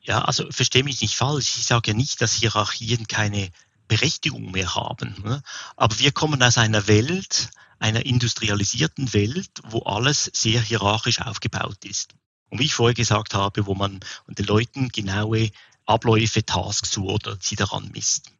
Ja, 0.00 0.22
also 0.22 0.50
verstehe 0.50 0.82
mich 0.84 1.00
nicht 1.00 1.14
falsch. 1.14 1.56
Ich 1.56 1.66
sage 1.66 1.92
ja 1.92 1.96
nicht, 1.96 2.20
dass 2.20 2.32
Hierarchien 2.32 3.06
keine 3.06 3.50
Berechtigung 3.88 4.50
mehr 4.50 4.74
haben. 4.74 5.14
Ne? 5.22 5.42
Aber 5.76 5.98
wir 5.98 6.12
kommen 6.12 6.42
aus 6.42 6.58
einer 6.58 6.88
Welt, 6.88 7.50
einer 7.78 8.06
industrialisierten 8.06 9.12
Welt, 9.12 9.50
wo 9.64 9.80
alles 9.80 10.30
sehr 10.32 10.60
hierarchisch 10.60 11.20
aufgebaut 11.20 11.84
ist. 11.84 12.14
Und 12.48 12.58
wie 12.58 12.64
ich 12.64 12.74
vorher 12.74 12.94
gesagt 12.94 13.34
habe, 13.34 13.66
wo 13.66 13.74
man 13.74 14.00
den 14.28 14.46
Leuten 14.46 14.88
genaue 14.88 15.50
Abläufe, 15.86 16.44
Tasks 16.44 16.90
zu 16.90 17.06
oder 17.06 17.36
sie 17.40 17.56
daran 17.56 17.90
misst. 17.92 18.32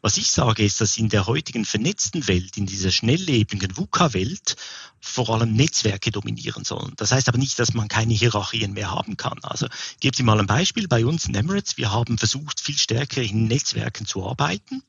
Was 0.00 0.16
ich 0.16 0.30
sage, 0.30 0.64
ist, 0.64 0.80
dass 0.80 0.96
in 0.96 1.08
der 1.08 1.26
heutigen 1.26 1.64
vernetzten 1.64 2.26
Welt, 2.28 2.56
in 2.56 2.66
dieser 2.66 2.90
schnelllebigen 2.90 3.76
VUCA-Welt, 3.76 4.56
vor 5.00 5.30
allem 5.30 5.52
Netzwerke 5.52 6.10
dominieren 6.10 6.64
sollen. 6.64 6.92
Das 6.96 7.12
heißt 7.12 7.28
aber 7.28 7.38
nicht, 7.38 7.58
dass 7.58 7.74
man 7.74 7.88
keine 7.88 8.14
Hierarchien 8.14 8.72
mehr 8.72 8.90
haben 8.90 9.16
kann. 9.16 9.38
Also 9.42 9.68
gebe 10.00 10.16
Sie 10.16 10.22
mal 10.22 10.40
ein 10.40 10.46
Beispiel. 10.46 10.88
Bei 10.88 11.06
uns 11.06 11.26
in 11.26 11.34
Emirates, 11.34 11.76
wir 11.76 11.92
haben 11.92 12.18
versucht, 12.18 12.60
viel 12.60 12.76
stärker 12.76 13.22
in 13.22 13.46
Netzwerken 13.46 14.06
zu 14.06 14.26
arbeiten. 14.26 14.82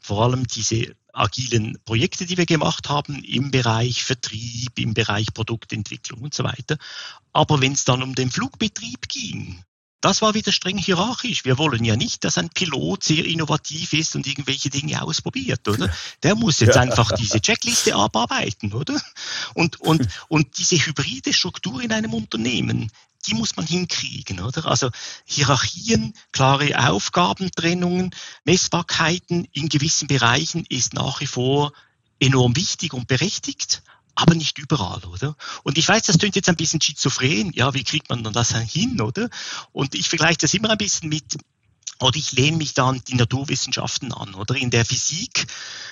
Vor 0.00 0.24
allem 0.24 0.46
diese 0.46 0.94
agilen 1.12 1.78
Projekte, 1.84 2.26
die 2.26 2.36
wir 2.36 2.46
gemacht 2.46 2.88
haben 2.88 3.22
im 3.24 3.50
Bereich 3.50 4.04
Vertrieb, 4.04 4.78
im 4.78 4.94
Bereich 4.94 5.26
Produktentwicklung 5.34 6.22
und 6.22 6.34
so 6.34 6.44
weiter. 6.44 6.78
Aber 7.32 7.60
wenn 7.60 7.72
es 7.72 7.84
dann 7.84 8.02
um 8.02 8.14
den 8.14 8.30
Flugbetrieb 8.30 9.08
ging, 9.08 9.62
das 10.00 10.22
war 10.22 10.34
wieder 10.34 10.52
streng 10.52 10.78
hierarchisch. 10.78 11.44
Wir 11.44 11.58
wollen 11.58 11.84
ja 11.84 11.96
nicht, 11.96 12.24
dass 12.24 12.38
ein 12.38 12.48
Pilot 12.48 13.04
sehr 13.04 13.24
innovativ 13.24 13.92
ist 13.92 14.16
und 14.16 14.26
irgendwelche 14.26 14.70
Dinge 14.70 15.02
ausprobiert, 15.02 15.66
oder? 15.68 15.92
Der 16.22 16.34
muss 16.34 16.60
jetzt 16.60 16.76
ja. 16.76 16.82
einfach 16.82 17.12
diese 17.12 17.40
Checkliste 17.40 17.94
abarbeiten, 17.94 18.72
oder? 18.72 19.00
Und, 19.54 19.80
und, 19.80 20.08
und 20.28 20.58
diese 20.58 20.76
hybride 20.76 21.32
Struktur 21.32 21.82
in 21.82 21.92
einem 21.92 22.14
Unternehmen, 22.14 22.90
die 23.26 23.34
muss 23.34 23.56
man 23.56 23.66
hinkriegen, 23.66 24.40
oder? 24.40 24.66
Also 24.66 24.90
Hierarchien, 25.26 26.14
klare 26.32 26.90
Aufgabentrennungen, 26.90 28.14
Messbarkeiten 28.44 29.46
in 29.52 29.68
gewissen 29.68 30.08
Bereichen 30.08 30.64
ist 30.68 30.94
nach 30.94 31.20
wie 31.20 31.26
vor 31.26 31.72
enorm 32.18 32.56
wichtig 32.56 32.94
und 32.94 33.06
berechtigt 33.06 33.82
aber 34.20 34.34
nicht 34.34 34.58
überall, 34.58 35.02
oder? 35.04 35.34
Und 35.62 35.78
ich 35.78 35.88
weiß, 35.88 36.02
das 36.02 36.18
klingt 36.18 36.36
jetzt 36.36 36.48
ein 36.48 36.56
bisschen 36.56 36.80
schizophren, 36.80 37.52
ja, 37.54 37.72
wie 37.74 37.84
kriegt 37.84 38.10
man 38.10 38.22
dann 38.22 38.32
das 38.32 38.54
hin, 38.54 39.00
oder? 39.00 39.28
Und 39.72 39.94
ich 39.94 40.08
vergleiche 40.08 40.38
das 40.38 40.54
immer 40.54 40.70
ein 40.70 40.78
bisschen 40.78 41.08
mit, 41.08 41.38
oder 42.00 42.16
ich 42.16 42.32
lehne 42.32 42.58
mich 42.58 42.74
da 42.74 42.88
an 42.88 43.02
die 43.06 43.14
Naturwissenschaften 43.14 44.12
an, 44.12 44.34
oder? 44.34 44.54
In 44.56 44.70
der 44.70 44.84
Physik 44.84 45.46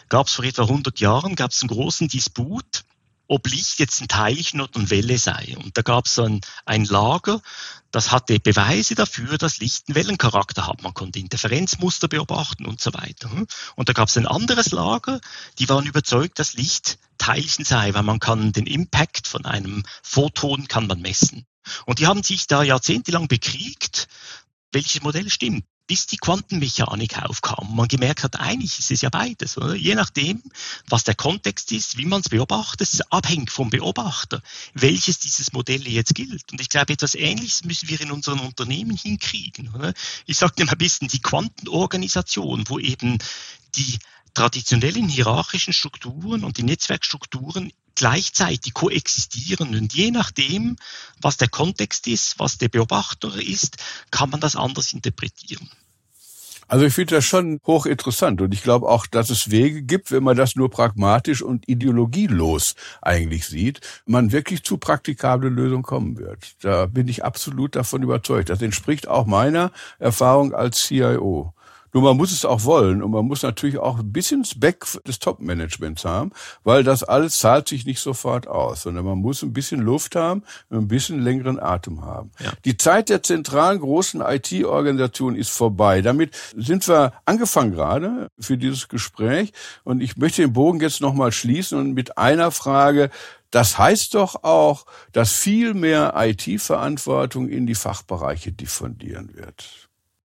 gab 0.09 0.27
es 0.27 0.35
vor 0.35 0.45
etwa 0.45 0.63
100 0.63 1.01
Jahren, 1.01 1.37
gab 1.37 1.53
es 1.53 1.63
einen 1.63 1.69
großen 1.69 2.09
Disput, 2.09 2.85
ob 3.29 3.47
Licht 3.47 3.79
jetzt 3.79 4.01
ein 4.01 4.09
Teilchen 4.09 4.61
oder 4.61 4.77
eine 4.77 4.91
Welle 4.91 5.19
sei. 5.19 5.55
Und 5.59 5.77
da 5.77 5.83
gab 5.83 6.07
es 6.07 6.19
ein, 6.19 6.41
ein 6.65 6.87
Lager, 6.87 7.43
das 7.91 8.11
hatte 8.11 8.41
Beweise 8.41 8.95
dafür, 8.95 9.39
dass 9.39 9.59
Licht 9.59 9.85
einen 9.89 9.97
Wellencharakter 9.97 10.67
hat. 10.67 10.83
Man 10.83 10.95
konnte 10.95 11.19
Interferenzmuster 11.19 12.09
beobachten 12.09 12.67
und 12.67 12.81
so 12.81 12.93
weiter. 12.95 13.31
Und 13.77 13.89
da 13.89 13.93
gab 13.93 14.09
es 14.09 14.17
ein 14.17 14.27
anderes 14.27 14.73
Lager, 14.73 15.21
die 15.59 15.69
waren 15.69 15.87
überzeugt, 15.87 16.39
dass 16.39 16.55
Licht 16.55 16.99
Teilchen 17.19 17.65
sei, 17.65 17.95
weil 17.95 18.03
man 18.03 18.21
kann 18.21 18.53
den 18.53 18.67
Impact 18.67 19.27
von 19.27 19.45
einem 19.45 19.85
Photon 20.03 20.69
kann 20.69 20.87
man 20.87 21.01
messen. 21.01 21.47
Und 21.85 21.99
die 21.99 22.07
haben 22.07 22.23
sich 22.23 22.47
da 22.47 22.63
jahrzehntelang 22.63 23.29
bekriegt, 23.29 24.09
welches 24.73 25.03
Modell 25.03 25.29
stimmt 25.31 25.65
bis 25.89 26.07
die 26.07 26.19
Quantenmechanik 26.19 27.21
aufkam. 27.23 27.75
Man 27.75 27.89
gemerkt 27.89 28.23
hat, 28.23 28.39
eigentlich 28.39 28.79
ist 28.79 28.91
es 28.91 29.01
ja 29.01 29.09
beides. 29.09 29.57
Oder? 29.57 29.75
Je 29.75 29.95
nachdem, 29.95 30.43
was 30.87 31.03
der 31.03 31.15
Kontext 31.15 31.73
ist, 31.73 31.97
wie 31.97 32.05
man 32.05 32.21
es 32.21 32.29
beobachtet, 32.29 32.93
ist 32.93 33.11
abhängig 33.11 33.51
vom 33.51 33.71
Beobachter, 33.71 34.43
welches 34.75 35.19
dieses 35.19 35.53
Modell 35.53 35.89
jetzt 35.89 36.15
gilt. 36.15 36.53
Und 36.53 36.61
ich 36.61 36.69
glaube, 36.69 36.93
etwas 36.93 37.15
Ähnliches 37.15 37.65
müssen 37.65 37.89
wir 37.89 38.01
in 38.03 38.13
unseren 38.13 38.41
Unternehmen 38.41 38.97
hinkriegen. 38.97 39.75
Oder? 39.75 39.95
Ich 40.27 40.37
sage 40.37 40.63
mal 40.65 40.73
ein 40.73 40.79
bisschen 40.79 41.09
die 41.09 41.23
Quantenorganisation, 41.23 42.69
wo 42.69 42.79
eben 42.79 43.19
die 43.75 43.99
traditionellen 44.39 45.09
hierarchischen 45.09 45.73
Strukturen 45.73 46.45
und 46.45 46.59
die 46.59 46.63
Netzwerkstrukturen 46.63 47.73
gleichzeitig 47.97 48.73
koexistieren. 48.73 49.75
Und 49.75 49.93
je 49.95 50.13
nachdem, 50.13 50.77
was 51.21 51.39
der 51.39 51.49
Kontext 51.49 52.07
ist, 52.07 52.39
was 52.39 52.57
der 52.57 52.69
Beobachter 52.69 53.35
ist, 53.35 53.79
kann 54.13 54.31
man 54.31 54.41
das 54.41 54.55
anders 54.55 54.93
interpretieren. 54.93 55.69
Also 56.69 56.85
ich 56.85 56.93
finde 56.93 57.17
das 57.17 57.25
schon 57.25 57.61
hochinteressant 57.67 58.43
und 58.43 58.53
ich 58.53 58.63
glaube 58.63 58.89
auch, 58.89 59.07
dass 59.07 59.31
es 59.31 59.51
Wege 59.51 59.83
gibt, 59.83 60.13
wenn 60.13 60.23
man 60.23 60.37
das 60.37 60.55
nur 60.55 60.71
pragmatisch 60.71 61.43
und 61.43 61.67
ideologielos 61.67 62.75
eigentlich 63.01 63.47
sieht, 63.47 63.81
man 64.05 64.33
wirklich 64.33 64.63
zu 64.63 64.77
praktikablen 64.77 65.55
Lösungen 65.55 65.83
kommen 65.83 66.19
wird. 66.19 66.57
Da 66.61 66.87
bin 66.87 67.09
ich 67.09 67.25
absolut 67.25 67.75
davon 67.75 68.03
überzeugt. 68.03 68.51
Das 68.51 68.61
entspricht 68.61 69.09
auch 69.09 69.27
meiner 69.27 69.73
Erfahrung 69.99 70.55
als 70.55 70.83
CIO. 70.83 71.55
Nur 71.93 72.03
man 72.03 72.17
muss 72.17 72.33
es 72.33 72.45
auch 72.45 72.65
wollen 72.65 73.03
und 73.03 73.11
man 73.11 73.25
muss 73.27 73.43
natürlich 73.43 73.79
auch 73.79 73.99
ein 73.99 74.13
bisschen 74.13 74.45
Speck 74.45 74.85
des 75.07 75.19
Top-Managements 75.19 76.05
haben, 76.05 76.33
weil 76.65 76.85
das 76.85 77.03
alles 77.03 77.39
zahlt 77.39 77.69
sich 77.69 77.87
nicht 77.87 78.01
sofort 78.01 78.47
aus, 78.47 78.83
sondern 78.83 79.05
man 79.05 79.19
muss 79.19 79.43
ein 79.43 79.53
bisschen 79.53 79.81
Luft 79.81 80.17
haben, 80.17 80.43
und 80.69 80.79
ein 80.79 80.89
bisschen 80.89 81.21
längeren 81.21 81.61
Atem 81.61 82.05
haben. 82.05 82.31
Ja. 82.41 82.53
Die 82.65 82.77
Zeit 82.77 83.09
der 83.09 83.23
zentralen 83.23 83.81
großen 83.81 84.21
IT-Organisation 84.21 85.37
ist 85.37 85.51
vorbei. 85.51 86.03
Damit 86.03 86.37
sind 86.57 86.87
wir 86.89 87.13
angefangen 87.25 87.73
gerade 87.73 88.29
für 88.39 88.57
dieses 88.57 88.89
Gespräch 88.89 89.53
und 89.85 90.01
ich 90.01 90.17
möchte 90.17 90.43
den 90.43 90.53
Bogen 90.53 90.81
jetzt 90.81 91.01
nochmal 91.01 91.33
schließen 91.33 91.79
und 91.79 91.93
mit 91.93 92.19
einer 92.19 92.51
Frage, 92.51 93.11
das 93.51 93.79
heißt 93.79 94.15
doch 94.15 94.43
auch, 94.45 94.85
dass 95.13 95.33
viel 95.33 95.75
mehr 95.75 96.15
IT-Verantwortung 96.17 97.49
in 97.49 97.67
die 97.67 97.75
Fachbereiche 97.75 98.53
diffundieren 98.53 99.35
wird. 99.35 99.89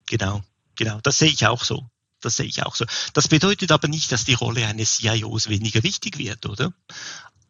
Genau. 0.06 0.42
Genau, 0.76 1.00
das 1.02 1.18
sehe 1.18 1.30
ich 1.30 1.46
auch 1.46 1.64
so. 1.64 1.88
Das 2.20 2.36
sehe 2.36 2.46
ich 2.46 2.62
auch 2.64 2.74
so. 2.74 2.86
Das 3.12 3.28
bedeutet 3.28 3.70
aber 3.70 3.88
nicht, 3.88 4.10
dass 4.10 4.24
die 4.24 4.34
Rolle 4.34 4.66
eines 4.66 4.96
CIOs 4.96 5.48
weniger 5.48 5.82
wichtig 5.82 6.18
wird, 6.18 6.46
oder? 6.46 6.72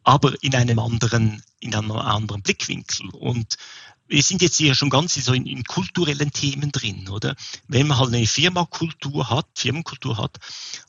Aber 0.03 0.33
in 0.43 0.53
einem 0.53 0.79
anderen, 0.79 1.41
in 1.59 1.73
einem 1.73 1.91
anderen 1.93 2.41
Blickwinkel. 2.41 3.09
Und 3.11 3.55
wir 4.07 4.21
sind 4.21 4.41
jetzt 4.41 4.57
hier 4.57 4.75
schon 4.75 4.89
ganz 4.89 5.15
so 5.15 5.33
in, 5.33 5.45
in, 5.45 5.63
kulturellen 5.63 6.31
Themen 6.31 6.71
drin, 6.71 7.09
oder? 7.09 7.35
Wenn 7.67 7.87
man 7.87 7.97
halt 7.97 8.13
eine 8.13 8.27
Firmakultur 8.27 9.29
hat, 9.29 9.47
Firmenkultur 9.55 10.17
hat, 10.17 10.37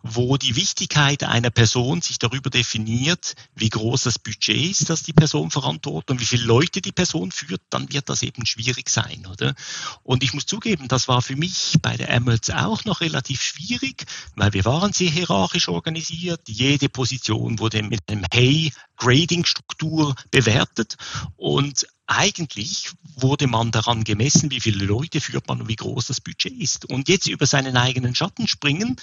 wo 0.02 0.37
die 0.37 0.57
Wichtigkeit 0.57 1.24
einer 1.24 1.50
Person 1.50 2.02
sich 2.02 2.18
darüber 2.18 2.50
definiert, 2.50 3.35
wie 3.55 3.70
groß 3.70 4.02
das 4.02 4.18
Budget 4.18 4.70
ist, 4.70 4.90
das 4.90 5.02
die 5.02 5.14
Person 5.14 5.50
verantwortet 5.50 6.11
und 6.11 6.20
wie 6.20 6.26
viele 6.26 6.44
Leute 6.44 6.83
die 6.83 6.92
Person 6.92 7.33
führt, 7.33 7.62
dann 7.70 7.90
wird 7.92 8.09
das 8.09 8.22
eben 8.22 8.44
schwierig 8.44 8.90
sein, 8.90 9.26
oder? 9.26 9.55
Und 10.02 10.22
ich 10.22 10.35
muss 10.35 10.46
zugeben, 10.46 10.88
das 10.88 11.09
war 11.09 11.22
für 11.22 11.37
mich 11.37 11.76
bei 11.81 11.96
der 11.96 12.11
Emirates 12.11 12.50
auch 12.50 12.85
noch 12.85 13.00
relativ 13.00 13.42
schwierig, 13.42 14.05
weil 14.35 14.52
wir 14.52 14.64
waren 14.64 14.92
sehr 14.92 15.11
hierarchisch 15.11 15.68
organisiert. 15.68 16.42
Jede 16.48 16.88
Position 16.88 17.59
wurde 17.59 17.83
mit 17.83 18.00
einem 18.09 18.24
Hey 18.31 18.72
Grading-Struktur 18.96 20.14
bewertet 20.31 20.96
und 21.37 21.87
eigentlich 22.07 22.90
wurde 23.16 23.47
man 23.49 23.73
daran 23.73 24.05
gemessen, 24.05 24.51
wie 24.51 24.61
viele 24.61 24.85
Leute 24.85 25.21
führt 25.21 25.49
man 25.49 25.62
und 25.62 25.69
wie 25.69 25.77
groß 25.77 26.07
das 26.07 26.21
Budget 26.21 26.53
ist. 26.53 26.85
Und 26.85 27.09
jetzt 27.09 27.27
über 27.27 27.47
seinen 27.47 27.77
eigenen 27.77 28.14
Schatten 28.14 28.47
springen 28.47 28.97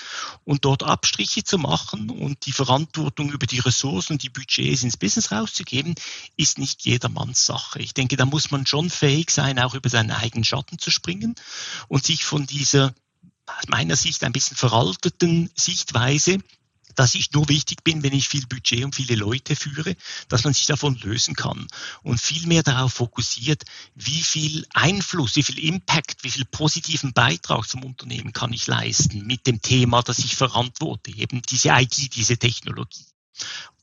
und 0.45 0.63
dort 0.63 0.83
Abstriche 0.83 1.43
zu 1.43 1.57
machen 1.57 2.09
und 2.09 2.45
die 2.45 2.53
Verantwortung 2.53 3.31
über 3.31 3.45
die 3.45 3.59
Ressourcen 3.59 4.13
und 4.13 4.23
die 4.23 4.29
Budgets 4.29 4.83
ins 4.83 4.97
Business 4.97 5.31
rauszugeben, 5.31 5.95
ist 6.37 6.57
nicht 6.57 6.85
jedermanns 6.85 7.45
Sache. 7.45 7.79
Ich 7.79 7.93
denke, 7.93 8.15
da 8.15 8.25
muss 8.25 8.51
man 8.51 8.65
schon 8.65 8.89
fähig 8.89 9.31
sein, 9.31 9.59
auch 9.59 9.73
über 9.73 9.89
seinen 9.89 10.11
eigenen 10.11 10.45
Schatten 10.45 10.79
zu 10.79 10.89
springen 10.89 11.35
und 11.89 12.05
sich 12.05 12.23
von 12.23 12.45
dieser 12.45 12.93
aus 13.45 13.67
meiner 13.67 13.97
Sicht 13.97 14.23
ein 14.23 14.31
bisschen 14.31 14.55
veralteten 14.55 15.49
Sichtweise 15.55 16.39
dass 16.95 17.15
ich 17.15 17.31
nur 17.31 17.49
wichtig 17.49 17.83
bin, 17.83 18.03
wenn 18.03 18.13
ich 18.13 18.29
viel 18.29 18.45
Budget 18.47 18.83
und 18.83 18.95
viele 18.95 19.15
Leute 19.15 19.55
führe, 19.55 19.95
dass 20.27 20.43
man 20.43 20.53
sich 20.53 20.65
davon 20.65 20.95
lösen 20.99 21.35
kann 21.35 21.67
und 22.01 22.19
viel 22.19 22.47
mehr 22.47 22.63
darauf 22.63 22.93
fokussiert, 22.93 23.63
wie 23.95 24.21
viel 24.21 24.65
Einfluss, 24.73 25.35
wie 25.35 25.43
viel 25.43 25.59
Impact, 25.59 26.23
wie 26.23 26.31
viel 26.31 26.45
positiven 26.45 27.13
Beitrag 27.13 27.67
zum 27.67 27.83
Unternehmen 27.83 28.33
kann 28.33 28.53
ich 28.53 28.67
leisten 28.67 29.25
mit 29.25 29.47
dem 29.47 29.61
Thema, 29.61 30.01
das 30.01 30.19
ich 30.19 30.35
verantworte, 30.35 31.11
eben 31.15 31.41
diese 31.41 31.69
IT, 31.69 32.15
diese 32.15 32.37
Technologie. 32.37 33.05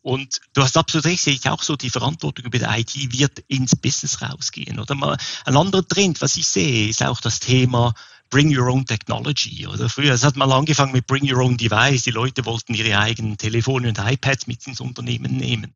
Und 0.02 0.40
du 0.54 0.62
hast 0.62 0.76
absolut 0.76 1.04
recht, 1.04 1.22
sehe 1.22 1.34
ich 1.34 1.48
auch 1.48 1.62
so, 1.62 1.76
die 1.76 1.90
Verantwortung 1.90 2.46
über 2.46 2.58
die 2.58 2.64
IT 2.64 3.12
wird 3.12 3.40
ins 3.48 3.76
Business 3.76 4.22
rausgehen. 4.22 4.78
Oder 4.80 4.94
mal 4.94 5.18
ein 5.44 5.56
anderer 5.56 5.86
Trend, 5.86 6.22
was 6.22 6.36
ich 6.36 6.46
sehe, 6.46 6.88
ist 6.88 7.02
auch 7.02 7.20
das 7.20 7.40
Thema 7.40 7.94
Bring 8.30 8.56
Your 8.56 8.68
Own 8.68 8.86
Technology. 8.86 9.66
Oder 9.66 9.88
früher, 9.88 10.14
es 10.14 10.24
hat 10.24 10.36
mal 10.36 10.50
angefangen 10.52 10.92
mit 10.92 11.06
Bring 11.06 11.30
Your 11.30 11.42
Own 11.42 11.56
Device. 11.56 12.04
Die 12.04 12.12
Leute 12.12 12.44
wollten 12.44 12.74
ihre 12.74 12.98
eigenen 12.98 13.36
Telefone 13.36 13.88
und 13.88 13.98
iPads 13.98 14.46
mit 14.46 14.66
ins 14.66 14.80
Unternehmen 14.80 15.36
nehmen. 15.36 15.74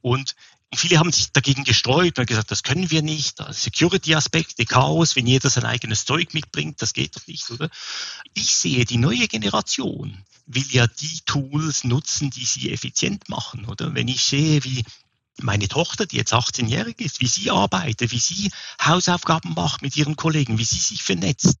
Und 0.00 0.34
viele 0.74 0.98
haben 0.98 1.12
sich 1.12 1.32
dagegen 1.32 1.64
gestreut 1.64 2.18
und 2.18 2.26
gesagt, 2.26 2.50
das 2.50 2.62
können 2.62 2.90
wir 2.90 3.02
nicht. 3.02 3.38
Security-Aspekte, 3.50 4.64
Chaos, 4.64 5.16
wenn 5.16 5.26
jeder 5.26 5.50
sein 5.50 5.64
eigenes 5.64 6.04
Zeug 6.04 6.32
mitbringt, 6.34 6.80
das 6.80 6.94
geht 6.94 7.16
doch 7.16 7.26
nicht, 7.26 7.50
oder? 7.50 7.68
Ich 8.34 8.52
sehe, 8.52 8.84
die 8.84 8.96
neue 8.96 9.28
Generation 9.28 10.24
will 10.46 10.66
ja 10.70 10.86
die 10.86 11.20
Tools 11.26 11.84
nutzen, 11.84 12.30
die 12.30 12.44
sie 12.44 12.72
effizient 12.72 13.28
machen, 13.28 13.66
oder? 13.66 13.94
Wenn 13.94 14.08
ich 14.08 14.22
sehe, 14.22 14.64
wie 14.64 14.84
meine 15.40 15.68
Tochter, 15.68 16.06
die 16.06 16.16
jetzt 16.16 16.34
18-jährig 16.34 17.00
ist, 17.00 17.20
wie 17.20 17.26
sie 17.26 17.50
arbeitet, 17.50 18.10
wie 18.10 18.18
sie 18.18 18.50
Hausaufgaben 18.80 19.54
macht 19.54 19.82
mit 19.82 19.96
ihren 19.96 20.16
Kollegen, 20.16 20.58
wie 20.58 20.64
sie 20.64 20.78
sich 20.78 21.02
vernetzt, 21.02 21.58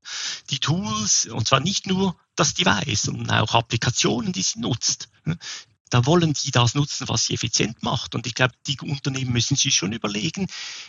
die 0.50 0.58
Tools, 0.58 1.26
und 1.26 1.48
zwar 1.48 1.60
nicht 1.60 1.86
nur 1.86 2.16
das 2.36 2.54
Device, 2.54 3.02
sondern 3.02 3.40
auch 3.40 3.54
Applikationen, 3.54 4.32
die 4.32 4.42
sie 4.42 4.60
nutzt. 4.60 5.08
Da 5.90 6.06
wollen 6.06 6.32
die 6.32 6.50
das 6.50 6.74
nutzen, 6.74 7.08
was 7.08 7.26
sie 7.26 7.34
effizient 7.34 7.82
macht. 7.82 8.14
Und 8.14 8.26
ich 8.26 8.34
glaube, 8.34 8.54
die 8.66 8.80
Unternehmen 8.80 9.32
müssen 9.32 9.56
sich 9.56 9.74
schon 9.74 9.92
überlegen, 9.92 10.46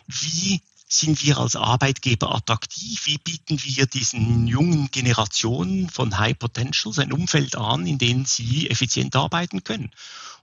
wie 0.08 0.62
sind 0.88 1.24
wir 1.24 1.40
als 1.40 1.56
Arbeitgeber 1.56 2.34
attraktiv? 2.34 3.06
Wie 3.06 3.18
bieten 3.18 3.62
wir 3.64 3.86
diesen 3.88 4.48
jungen 4.48 4.92
Generationen 4.92 5.90
von 5.90 6.18
High 6.18 6.38
Potentials 6.38 7.00
ein 7.00 7.12
Umfeld 7.12 7.56
an, 7.56 7.88
in 7.88 7.98
dem 7.98 8.26
sie 8.26 8.70
effizient 8.70 9.16
arbeiten 9.16 9.64
können? 9.64 9.92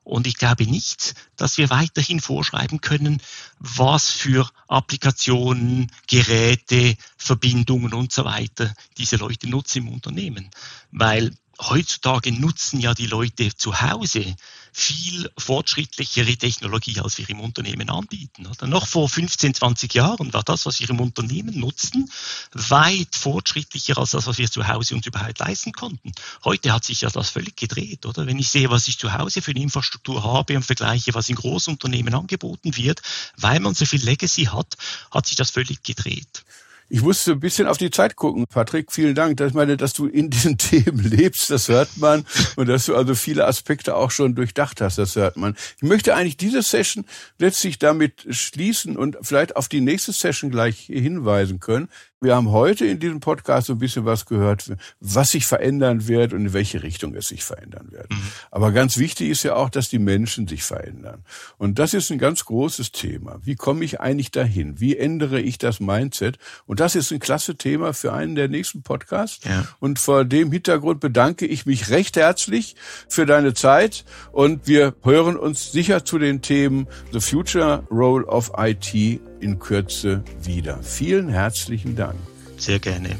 Und 0.02 0.26
ich 0.26 0.36
glaube 0.36 0.64
nicht, 0.64 1.14
dass 1.36 1.58
wir 1.58 1.70
weiterhin 1.70 2.20
vorschreiben 2.20 2.80
können, 2.80 3.22
was 3.58 4.10
für 4.10 4.48
Applikationen, 4.66 5.92
Geräte, 6.08 6.96
Verbindungen 7.16 7.92
und 7.94 8.10
so 8.12 8.24
weiter 8.24 8.74
diese 8.96 9.16
Leute 9.16 9.48
nutzen 9.48 9.78
im 9.78 9.88
Unternehmen. 9.88 10.50
Weil 10.90 11.34
heutzutage 11.60 12.32
nutzen 12.32 12.80
ja 12.80 12.94
die 12.94 13.06
Leute 13.06 13.54
zu 13.54 13.80
Hause 13.80 14.36
viel 14.72 15.30
fortschrittlichere 15.36 16.36
Technologie, 16.36 17.00
als 17.00 17.18
wir 17.18 17.28
im 17.28 17.40
Unternehmen 17.40 17.90
anbieten. 17.90 18.46
Oder? 18.46 18.66
Noch 18.66 18.86
vor 18.86 19.08
15, 19.08 19.54
20 19.54 19.94
Jahren 19.94 20.32
war 20.32 20.42
das, 20.42 20.64
was 20.64 20.80
wir 20.80 20.88
im 20.90 21.00
Unternehmen 21.00 21.58
nutzten, 21.58 22.10
weit 22.52 23.14
fortschrittlicher 23.14 23.98
als 23.98 24.12
das, 24.12 24.26
was 24.26 24.38
wir 24.38 24.50
zu 24.50 24.68
Hause 24.68 24.94
uns 24.94 25.06
überhaupt 25.06 25.40
leisten 25.40 25.72
konnten. 25.72 26.12
Heute 26.44 26.72
hat 26.72 26.84
sich 26.84 27.02
ja 27.02 27.10
das 27.10 27.30
völlig 27.30 27.56
gedreht, 27.56 28.06
oder? 28.06 28.26
Wenn 28.26 28.38
ich 28.38 28.48
sehe, 28.48 28.70
was 28.70 28.88
ich 28.88 28.98
zu 28.98 29.12
Hause 29.12 29.42
für 29.42 29.50
eine 29.50 29.60
Infrastruktur 29.60 30.22
habe 30.22 30.56
und 30.56 30.62
vergleiche, 30.62 31.14
was 31.14 31.28
in 31.28 31.36
Großunternehmen 31.36 32.14
angeboten 32.14 32.76
wird, 32.76 33.02
weil 33.36 33.60
man 33.60 33.74
so 33.74 33.84
viel 33.86 34.02
Legacy 34.02 34.44
hat, 34.44 34.76
hat 35.10 35.26
sich 35.26 35.36
das 35.36 35.50
völlig 35.50 35.82
gedreht. 35.82 36.44
Ich 36.92 37.02
musste 37.02 37.32
ein 37.32 37.40
bisschen 37.40 37.68
auf 37.68 37.78
die 37.78 37.90
Zeit 37.90 38.16
gucken. 38.16 38.46
Patrick, 38.48 38.90
vielen 38.90 39.14
Dank. 39.14 39.40
Ich 39.40 39.54
meine, 39.54 39.76
dass 39.76 39.92
du 39.92 40.06
in 40.06 40.28
diesen 40.30 40.58
Themen 40.58 41.04
lebst, 41.04 41.48
das 41.48 41.68
hört 41.68 41.96
man. 41.96 42.26
Und 42.56 42.68
dass 42.68 42.86
du 42.86 42.96
also 42.96 43.14
viele 43.14 43.46
Aspekte 43.46 43.94
auch 43.94 44.10
schon 44.10 44.34
durchdacht 44.34 44.80
hast, 44.80 44.98
das 44.98 45.14
hört 45.14 45.36
man. 45.36 45.56
Ich 45.76 45.84
möchte 45.84 46.16
eigentlich 46.16 46.36
diese 46.36 46.62
Session 46.62 47.04
letztlich 47.38 47.78
damit 47.78 48.26
schließen 48.28 48.96
und 48.96 49.16
vielleicht 49.22 49.54
auf 49.54 49.68
die 49.68 49.80
nächste 49.80 50.12
Session 50.12 50.50
gleich 50.50 50.86
hinweisen 50.86 51.60
können. 51.60 51.88
Wir 52.22 52.36
haben 52.36 52.50
heute 52.50 52.84
in 52.84 52.98
diesem 52.98 53.20
Podcast 53.20 53.68
so 53.68 53.72
ein 53.72 53.78
bisschen 53.78 54.04
was 54.04 54.26
gehört, 54.26 54.70
was 55.00 55.30
sich 55.30 55.46
verändern 55.46 56.06
wird 56.06 56.34
und 56.34 56.46
in 56.46 56.52
welche 56.52 56.82
Richtung 56.82 57.14
es 57.14 57.28
sich 57.28 57.42
verändern 57.42 57.92
wird. 57.92 58.10
Mhm. 58.10 58.20
Aber 58.50 58.72
ganz 58.72 58.98
wichtig 58.98 59.30
ist 59.30 59.42
ja 59.42 59.54
auch, 59.54 59.70
dass 59.70 59.88
die 59.88 59.98
Menschen 59.98 60.46
sich 60.46 60.62
verändern. 60.62 61.24
Und 61.56 61.78
das 61.78 61.94
ist 61.94 62.12
ein 62.12 62.18
ganz 62.18 62.44
großes 62.44 62.92
Thema. 62.92 63.40
Wie 63.42 63.54
komme 63.54 63.86
ich 63.86 64.00
eigentlich 64.00 64.30
dahin? 64.30 64.80
Wie 64.80 64.98
ändere 64.98 65.40
ich 65.40 65.56
das 65.56 65.80
Mindset? 65.80 66.36
Und 66.66 66.78
das 66.80 66.94
ist 66.94 67.10
ein 67.10 67.20
klasse 67.20 67.56
Thema 67.56 67.94
für 67.94 68.12
einen 68.12 68.34
der 68.34 68.48
nächsten 68.48 68.82
Podcasts. 68.82 69.42
Ja. 69.46 69.66
Und 69.78 69.98
vor 69.98 70.26
dem 70.26 70.52
Hintergrund 70.52 71.00
bedanke 71.00 71.46
ich 71.46 71.64
mich 71.64 71.88
recht 71.88 72.18
herzlich 72.18 72.76
für 73.08 73.24
deine 73.24 73.54
Zeit 73.54 74.04
und 74.30 74.68
wir 74.68 74.94
hören 75.04 75.38
uns 75.38 75.72
sicher 75.72 76.04
zu 76.04 76.18
den 76.18 76.42
Themen 76.42 76.86
The 77.12 77.20
Future 77.20 77.84
Role 77.90 78.26
of 78.26 78.52
IT 78.58 79.20
in 79.40 79.58
Kürze 79.58 80.22
wieder. 80.42 80.78
Vielen 80.82 81.28
herzlichen 81.28 81.96
Dank. 81.96 82.16
Sehr 82.56 82.78
gerne. 82.78 83.16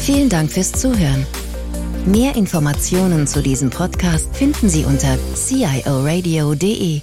Vielen 0.00 0.28
Dank 0.28 0.50
fürs 0.50 0.72
Zuhören. 0.72 1.26
Mehr 2.06 2.36
Informationen 2.36 3.26
zu 3.26 3.42
diesem 3.42 3.68
Podcast 3.70 4.34
finden 4.34 4.68
Sie 4.70 4.84
unter 4.84 5.18
cioradio.de. 5.34 7.02